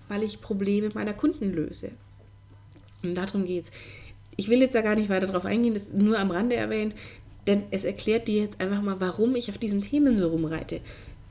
weil 0.07 0.23
ich 0.23 0.39
Probleme 0.39 0.89
meiner 0.93 1.13
Kunden 1.13 1.51
löse. 1.51 1.91
Und 3.03 3.15
darum 3.15 3.45
geht's. 3.45 3.71
Ich 4.37 4.49
will 4.49 4.61
jetzt 4.61 4.75
da 4.75 4.81
gar 4.81 4.95
nicht 4.95 5.09
weiter 5.09 5.27
drauf 5.27 5.45
eingehen, 5.45 5.73
das 5.73 5.91
nur 5.93 6.17
am 6.17 6.31
Rande 6.31 6.55
erwähnt, 6.55 6.95
denn 7.47 7.63
es 7.71 7.83
erklärt 7.83 8.27
dir 8.27 8.43
jetzt 8.43 8.61
einfach 8.61 8.81
mal, 8.81 8.99
warum 8.99 9.35
ich 9.35 9.49
auf 9.49 9.57
diesen 9.57 9.81
Themen 9.81 10.17
so 10.17 10.29
rumreite. 10.29 10.79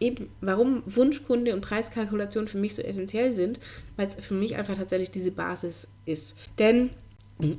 Eben, 0.00 0.28
warum 0.40 0.82
Wunschkunde 0.86 1.54
und 1.54 1.60
Preiskalkulation 1.60 2.48
für 2.48 2.58
mich 2.58 2.74
so 2.74 2.82
essentiell 2.82 3.32
sind, 3.32 3.58
weil 3.96 4.06
es 4.06 4.14
für 4.14 4.34
mich 4.34 4.56
einfach 4.56 4.76
tatsächlich 4.76 5.10
diese 5.10 5.30
Basis 5.30 5.88
ist. 6.04 6.36
Denn 6.58 6.90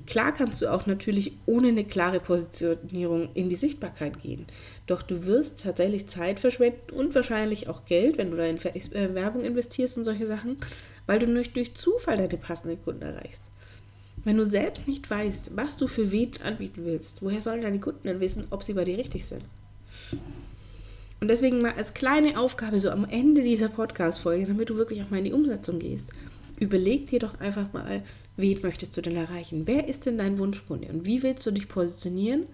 Klar 0.06 0.32
kannst 0.32 0.62
du 0.62 0.72
auch 0.72 0.86
natürlich 0.86 1.34
ohne 1.46 1.70
eine 1.70 1.84
klare 1.84 2.20
Positionierung 2.20 3.30
in 3.34 3.50
die 3.50 3.56
Sichtbarkeit 3.56 4.22
gehen. 4.22 4.46
Doch 4.86 5.02
du 5.02 5.26
wirst 5.26 5.64
tatsächlich 5.64 6.08
Zeit 6.08 6.40
verschwenden 6.40 6.92
und 6.92 7.16
wahrscheinlich 7.16 7.68
auch 7.68 7.86
Geld, 7.86 8.18
wenn 8.18 8.30
du 8.30 8.38
da 8.38 8.46
in 8.46 8.58
äh, 8.58 9.16
Werbung 9.16 9.44
investierst 9.44 9.98
und 9.98 10.04
solche 10.04 10.28
Sachen, 10.28 10.58
weil 11.08 11.20
du 11.20 11.28
nicht 11.28 11.56
durch 11.56 11.74
Zufall 11.74 12.18
deine 12.18 12.38
passenden 12.38 12.82
Kunden 12.84 13.02
erreichst. 13.02 13.44
Wenn 14.24 14.38
du 14.38 14.46
selbst 14.46 14.88
nicht 14.88 15.10
weißt, 15.10 15.56
was 15.56 15.78
du 15.78 15.88
für 15.88 16.12
wen 16.12 16.32
anbieten 16.44 16.86
willst, 16.86 17.22
woher 17.22 17.42
sollen 17.42 17.62
deine 17.62 17.80
Kunden 17.80 18.04
denn 18.04 18.20
wissen, 18.20 18.46
ob 18.52 18.64
sie 18.64 18.74
bei 18.74 18.84
dir 18.84 18.98
richtig 18.98 19.26
sind? 19.26 19.44
Und 21.20 21.28
deswegen 21.28 21.62
mal 21.62 21.74
als 21.74 21.94
kleine 21.94 22.40
Aufgabe 22.40 22.80
so 22.80 22.90
am 22.90 23.06
Ende 23.06 23.42
dieser 23.42 23.70
Podcast-Folge, 23.70 24.46
damit 24.48 24.70
du 24.70 24.76
wirklich 24.76 25.02
auch 25.02 25.10
mal 25.10 25.18
in 25.18 25.26
die 25.26 25.34
Umsetzung 25.34 25.80
gehst, 25.80 26.10
überleg 26.60 27.08
dir 27.08 27.20
doch 27.20 27.40
einfach 27.40 27.74
mal, 27.74 28.04
wen 28.38 28.62
möchtest 28.62 28.96
du 28.98 29.02
denn 29.02 29.16
erreichen? 29.16 29.64
Wer 29.66 29.88
ist 29.88 30.06
denn 30.06 30.18
dein 30.18 30.40
Wunschkunde? 30.40 30.88
Und 30.88 31.06
wie 31.06 31.24
willst 31.24 31.46
du 31.46 31.52
dich 31.52 31.68
positionieren? 31.68 32.46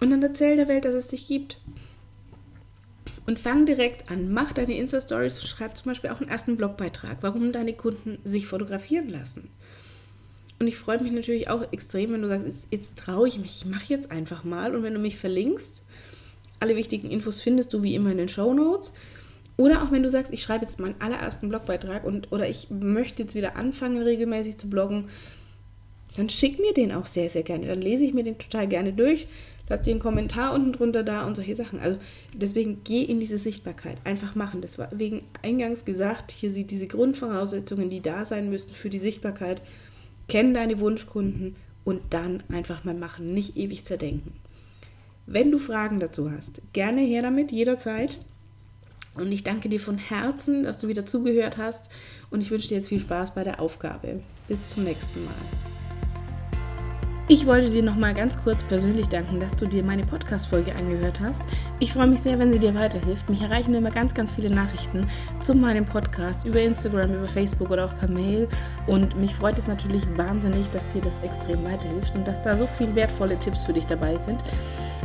Und 0.00 0.10
dann 0.10 0.22
erzähl 0.22 0.56
der 0.56 0.68
Welt, 0.68 0.84
dass 0.84 0.94
es 0.94 1.08
dich 1.08 1.26
gibt. 1.26 1.58
Und 3.26 3.38
fang 3.38 3.66
direkt 3.66 4.10
an, 4.10 4.32
mach 4.32 4.52
deine 4.52 4.76
Insta-Stories, 4.76 5.46
schreib 5.46 5.76
zum 5.76 5.86
Beispiel 5.86 6.10
auch 6.10 6.20
einen 6.20 6.30
ersten 6.30 6.56
Blogbeitrag, 6.56 7.18
warum 7.20 7.52
deine 7.52 7.74
Kunden 7.74 8.18
sich 8.24 8.46
fotografieren 8.46 9.08
lassen. 9.08 9.50
Und 10.58 10.66
ich 10.66 10.76
freue 10.76 11.00
mich 11.00 11.12
natürlich 11.12 11.48
auch 11.48 11.72
extrem, 11.72 12.12
wenn 12.12 12.22
du 12.22 12.28
sagst, 12.28 12.46
jetzt, 12.46 12.68
jetzt 12.70 12.96
traue 12.96 13.28
ich 13.28 13.38
mich, 13.38 13.62
ich 13.62 13.66
mache 13.66 13.84
jetzt 13.88 14.10
einfach 14.10 14.44
mal. 14.44 14.74
Und 14.74 14.82
wenn 14.82 14.94
du 14.94 15.00
mich 15.00 15.16
verlinkst, 15.16 15.82
alle 16.60 16.76
wichtigen 16.76 17.10
Infos 17.10 17.40
findest 17.40 17.72
du 17.72 17.82
wie 17.82 17.94
immer 17.94 18.10
in 18.10 18.18
den 18.18 18.28
Show 18.28 18.52
Notes. 18.52 18.92
Oder 19.56 19.82
auch 19.82 19.90
wenn 19.90 20.02
du 20.02 20.10
sagst, 20.10 20.32
ich 20.32 20.42
schreibe 20.42 20.64
jetzt 20.64 20.78
meinen 20.78 20.94
allerersten 21.00 21.48
Blogbeitrag 21.48 22.04
und 22.04 22.30
oder 22.32 22.48
ich 22.48 22.68
möchte 22.70 23.22
jetzt 23.22 23.34
wieder 23.34 23.56
anfangen, 23.56 24.02
regelmäßig 24.02 24.56
zu 24.56 24.70
bloggen, 24.70 25.08
dann 26.16 26.28
schick 26.28 26.58
mir 26.58 26.72
den 26.72 26.92
auch 26.92 27.06
sehr, 27.06 27.28
sehr 27.28 27.42
gerne. 27.42 27.66
Dann 27.66 27.80
lese 27.80 28.04
ich 28.04 28.14
mir 28.14 28.24
den 28.24 28.38
total 28.38 28.66
gerne 28.66 28.92
durch, 28.92 29.28
lass 29.68 29.82
dir 29.82 29.92
einen 29.92 30.00
Kommentar 30.00 30.54
unten 30.54 30.72
drunter 30.72 31.02
da 31.02 31.26
und 31.26 31.36
solche 31.36 31.54
Sachen. 31.54 31.80
Also 31.80 31.98
deswegen 32.34 32.82
geh 32.84 33.02
in 33.02 33.20
diese 33.20 33.38
Sichtbarkeit. 33.38 33.98
Einfach 34.04 34.34
machen. 34.34 34.60
Das 34.60 34.78
war 34.78 34.88
wegen 34.92 35.22
eingangs 35.42 35.84
gesagt, 35.84 36.30
hier 36.30 36.50
sind 36.50 36.70
diese 36.70 36.86
Grundvoraussetzungen, 36.86 37.90
die 37.90 38.00
da 38.00 38.24
sein 38.24 38.50
müssen 38.50 38.72
für 38.72 38.90
die 38.90 38.98
Sichtbarkeit. 38.98 39.60
Kenn 40.28 40.54
deine 40.54 40.78
Wunschkunden 40.78 41.56
und 41.84 42.02
dann 42.10 42.42
einfach 42.50 42.84
mal 42.84 42.94
machen, 42.94 43.32
nicht 43.32 43.56
ewig 43.56 43.84
zerdenken. 43.84 44.32
Wenn 45.26 45.50
du 45.50 45.58
Fragen 45.58 46.00
dazu 46.00 46.30
hast, 46.30 46.62
gerne 46.72 47.00
her 47.00 47.22
damit, 47.22 47.52
jederzeit. 47.52 48.18
Und 49.14 49.32
ich 49.32 49.42
danke 49.42 49.68
dir 49.68 49.80
von 49.80 49.98
Herzen, 49.98 50.62
dass 50.62 50.78
du 50.78 50.88
wieder 50.88 51.04
zugehört 51.04 51.58
hast 51.58 51.90
und 52.30 52.40
ich 52.40 52.50
wünsche 52.50 52.68
dir 52.68 52.76
jetzt 52.76 52.88
viel 52.88 53.00
Spaß 53.00 53.34
bei 53.34 53.42
der 53.42 53.60
Aufgabe. 53.60 54.20
Bis 54.48 54.66
zum 54.68 54.84
nächsten 54.84 55.24
Mal. 55.24 55.77
Ich 57.30 57.44
wollte 57.44 57.68
dir 57.68 57.82
nochmal 57.82 58.14
ganz 58.14 58.42
kurz 58.42 58.62
persönlich 58.62 59.10
danken, 59.10 59.38
dass 59.38 59.52
du 59.52 59.66
dir 59.66 59.84
meine 59.84 60.02
Podcast-Folge 60.02 60.74
angehört 60.74 61.20
hast. 61.20 61.42
Ich 61.78 61.92
freue 61.92 62.06
mich 62.06 62.22
sehr, 62.22 62.38
wenn 62.38 62.54
sie 62.54 62.58
dir 62.58 62.74
weiterhilft. 62.74 63.28
Mich 63.28 63.42
erreichen 63.42 63.74
immer 63.74 63.90
ganz, 63.90 64.14
ganz 64.14 64.32
viele 64.32 64.48
Nachrichten 64.48 65.06
zu 65.42 65.54
meinem 65.54 65.84
Podcast 65.84 66.46
über 66.46 66.62
Instagram, 66.62 67.12
über 67.12 67.28
Facebook 67.28 67.70
oder 67.70 67.84
auch 67.84 67.98
per 67.98 68.08
Mail. 68.08 68.48
Und 68.86 69.20
mich 69.20 69.34
freut 69.34 69.58
es 69.58 69.68
natürlich 69.68 70.04
wahnsinnig, 70.16 70.70
dass 70.70 70.86
dir 70.86 71.02
das 71.02 71.18
extrem 71.22 71.62
weiterhilft 71.66 72.14
und 72.14 72.26
dass 72.26 72.42
da 72.42 72.56
so 72.56 72.66
viele 72.66 72.94
wertvolle 72.94 73.38
Tipps 73.38 73.62
für 73.62 73.74
dich 73.74 73.84
dabei 73.84 74.16
sind. 74.16 74.42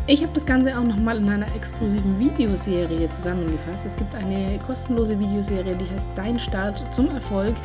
Ich 0.08 0.22
habe 0.22 0.34
das 0.34 0.46
Ganze 0.46 0.77
auch 0.77 0.84
nochmal 0.84 1.18
in 1.18 1.30
einer 1.30 1.53
exklusiven 1.56 2.20
Videoserie 2.20 3.10
zusammengefasst. 3.10 3.86
Es 3.86 3.98
gibt 3.98 4.15
eine 4.15 4.60
kostenlose 4.60 5.20
Videoserie, 5.20 5.75
die 5.75 5.94
heißt 5.94 6.10
Dein 6.15 6.39
Start 6.39 6.86
zum 6.94 7.10
Erfolg. 7.10 7.56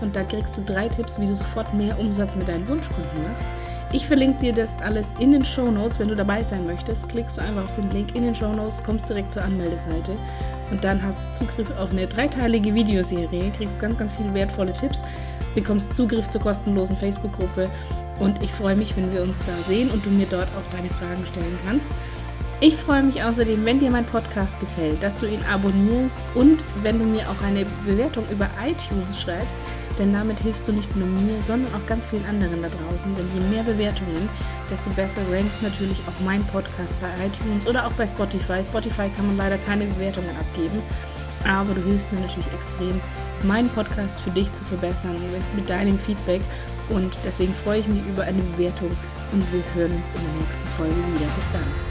Und 0.00 0.16
da 0.16 0.24
kriegst 0.24 0.56
du 0.56 0.62
drei 0.62 0.88
Tipps, 0.88 1.20
wie 1.20 1.26
du 1.26 1.34
sofort 1.34 1.72
mehr 1.74 1.98
Umsatz 1.98 2.34
mit 2.36 2.48
deinen 2.48 2.66
Wunschkunden 2.68 3.22
machst. 3.22 3.48
Ich 3.92 4.06
verlinke 4.06 4.40
dir 4.40 4.52
das 4.52 4.80
alles 4.82 5.12
in 5.20 5.30
den 5.30 5.44
Show 5.44 5.70
Notes. 5.70 5.98
Wenn 5.98 6.08
du 6.08 6.16
dabei 6.16 6.42
sein 6.42 6.66
möchtest, 6.66 7.08
klickst 7.08 7.38
du 7.38 7.42
einfach 7.42 7.64
auf 7.64 7.74
den 7.74 7.90
Link 7.92 8.14
in 8.16 8.24
den 8.24 8.34
Show 8.34 8.52
Notes, 8.52 8.82
kommst 8.82 9.08
direkt 9.08 9.32
zur 9.32 9.42
Anmeldeseite 9.42 10.16
und 10.70 10.82
dann 10.82 11.00
hast 11.02 11.20
du 11.22 11.32
Zugriff 11.34 11.70
auf 11.78 11.92
eine 11.92 12.08
dreiteilige 12.08 12.74
Videoserie, 12.74 13.52
kriegst 13.56 13.78
ganz, 13.78 13.96
ganz 13.96 14.12
viele 14.12 14.34
wertvolle 14.34 14.72
Tipps, 14.72 15.04
bekommst 15.54 15.94
Zugriff 15.94 16.28
zur 16.28 16.40
kostenlosen 16.40 16.96
Facebook-Gruppe 16.96 17.70
und 18.18 18.42
ich 18.42 18.50
freue 18.50 18.74
mich, 18.74 18.96
wenn 18.96 19.12
wir 19.12 19.22
uns 19.22 19.38
da 19.46 19.56
sehen 19.68 19.90
und 19.90 20.04
du 20.04 20.10
mir 20.10 20.26
dort 20.26 20.48
auch 20.48 20.70
deine 20.72 20.90
Fragen 20.90 21.24
stellen 21.24 21.58
kannst. 21.64 21.88
Ich 22.58 22.74
freue 22.74 23.02
mich 23.02 23.22
außerdem, 23.22 23.66
wenn 23.66 23.80
dir 23.80 23.90
mein 23.90 24.06
Podcast 24.06 24.58
gefällt, 24.60 25.02
dass 25.02 25.18
du 25.18 25.26
ihn 25.26 25.44
abonnierst 25.44 26.16
und 26.34 26.64
wenn 26.82 26.98
du 26.98 27.04
mir 27.04 27.28
auch 27.28 27.42
eine 27.44 27.66
Bewertung 27.84 28.24
über 28.30 28.48
iTunes 28.64 29.20
schreibst, 29.20 29.58
denn 29.98 30.14
damit 30.14 30.40
hilfst 30.40 30.66
du 30.66 30.72
nicht 30.72 30.96
nur 30.96 31.06
mir, 31.06 31.42
sondern 31.42 31.74
auch 31.74 31.84
ganz 31.84 32.08
vielen 32.08 32.24
anderen 32.24 32.62
da 32.62 32.68
draußen. 32.68 33.14
Denn 33.14 33.28
je 33.34 33.40
mehr 33.50 33.62
Bewertungen, 33.62 34.30
desto 34.70 34.88
besser 34.90 35.20
rankt 35.30 35.62
natürlich 35.62 35.98
auch 36.06 36.24
mein 36.24 36.42
Podcast 36.46 36.94
bei 36.98 37.08
iTunes 37.26 37.66
oder 37.66 37.86
auch 37.86 37.92
bei 37.92 38.06
Spotify. 38.06 38.64
Spotify 38.64 39.10
kann 39.14 39.26
man 39.26 39.36
leider 39.36 39.58
keine 39.58 39.84
Bewertungen 39.84 40.34
abgeben, 40.34 40.80
aber 41.44 41.74
du 41.74 41.82
hilfst 41.82 42.10
mir 42.10 42.20
natürlich 42.20 42.50
extrem, 42.54 42.98
meinen 43.42 43.68
Podcast 43.68 44.18
für 44.20 44.30
dich 44.30 44.50
zu 44.54 44.64
verbessern 44.64 45.12
mit, 45.30 45.54
mit 45.54 45.68
deinem 45.68 45.98
Feedback. 45.98 46.40
Und 46.88 47.18
deswegen 47.22 47.52
freue 47.52 47.80
ich 47.80 47.88
mich 47.88 48.02
über 48.06 48.22
eine 48.22 48.42
Bewertung 48.42 48.90
und 49.32 49.52
wir 49.52 49.62
hören 49.74 49.92
uns 49.92 50.08
in 50.08 50.24
der 50.24 50.40
nächsten 50.40 50.68
Folge 50.68 50.96
wieder. 50.96 51.26
Bis 51.36 51.52
dann. 51.52 51.85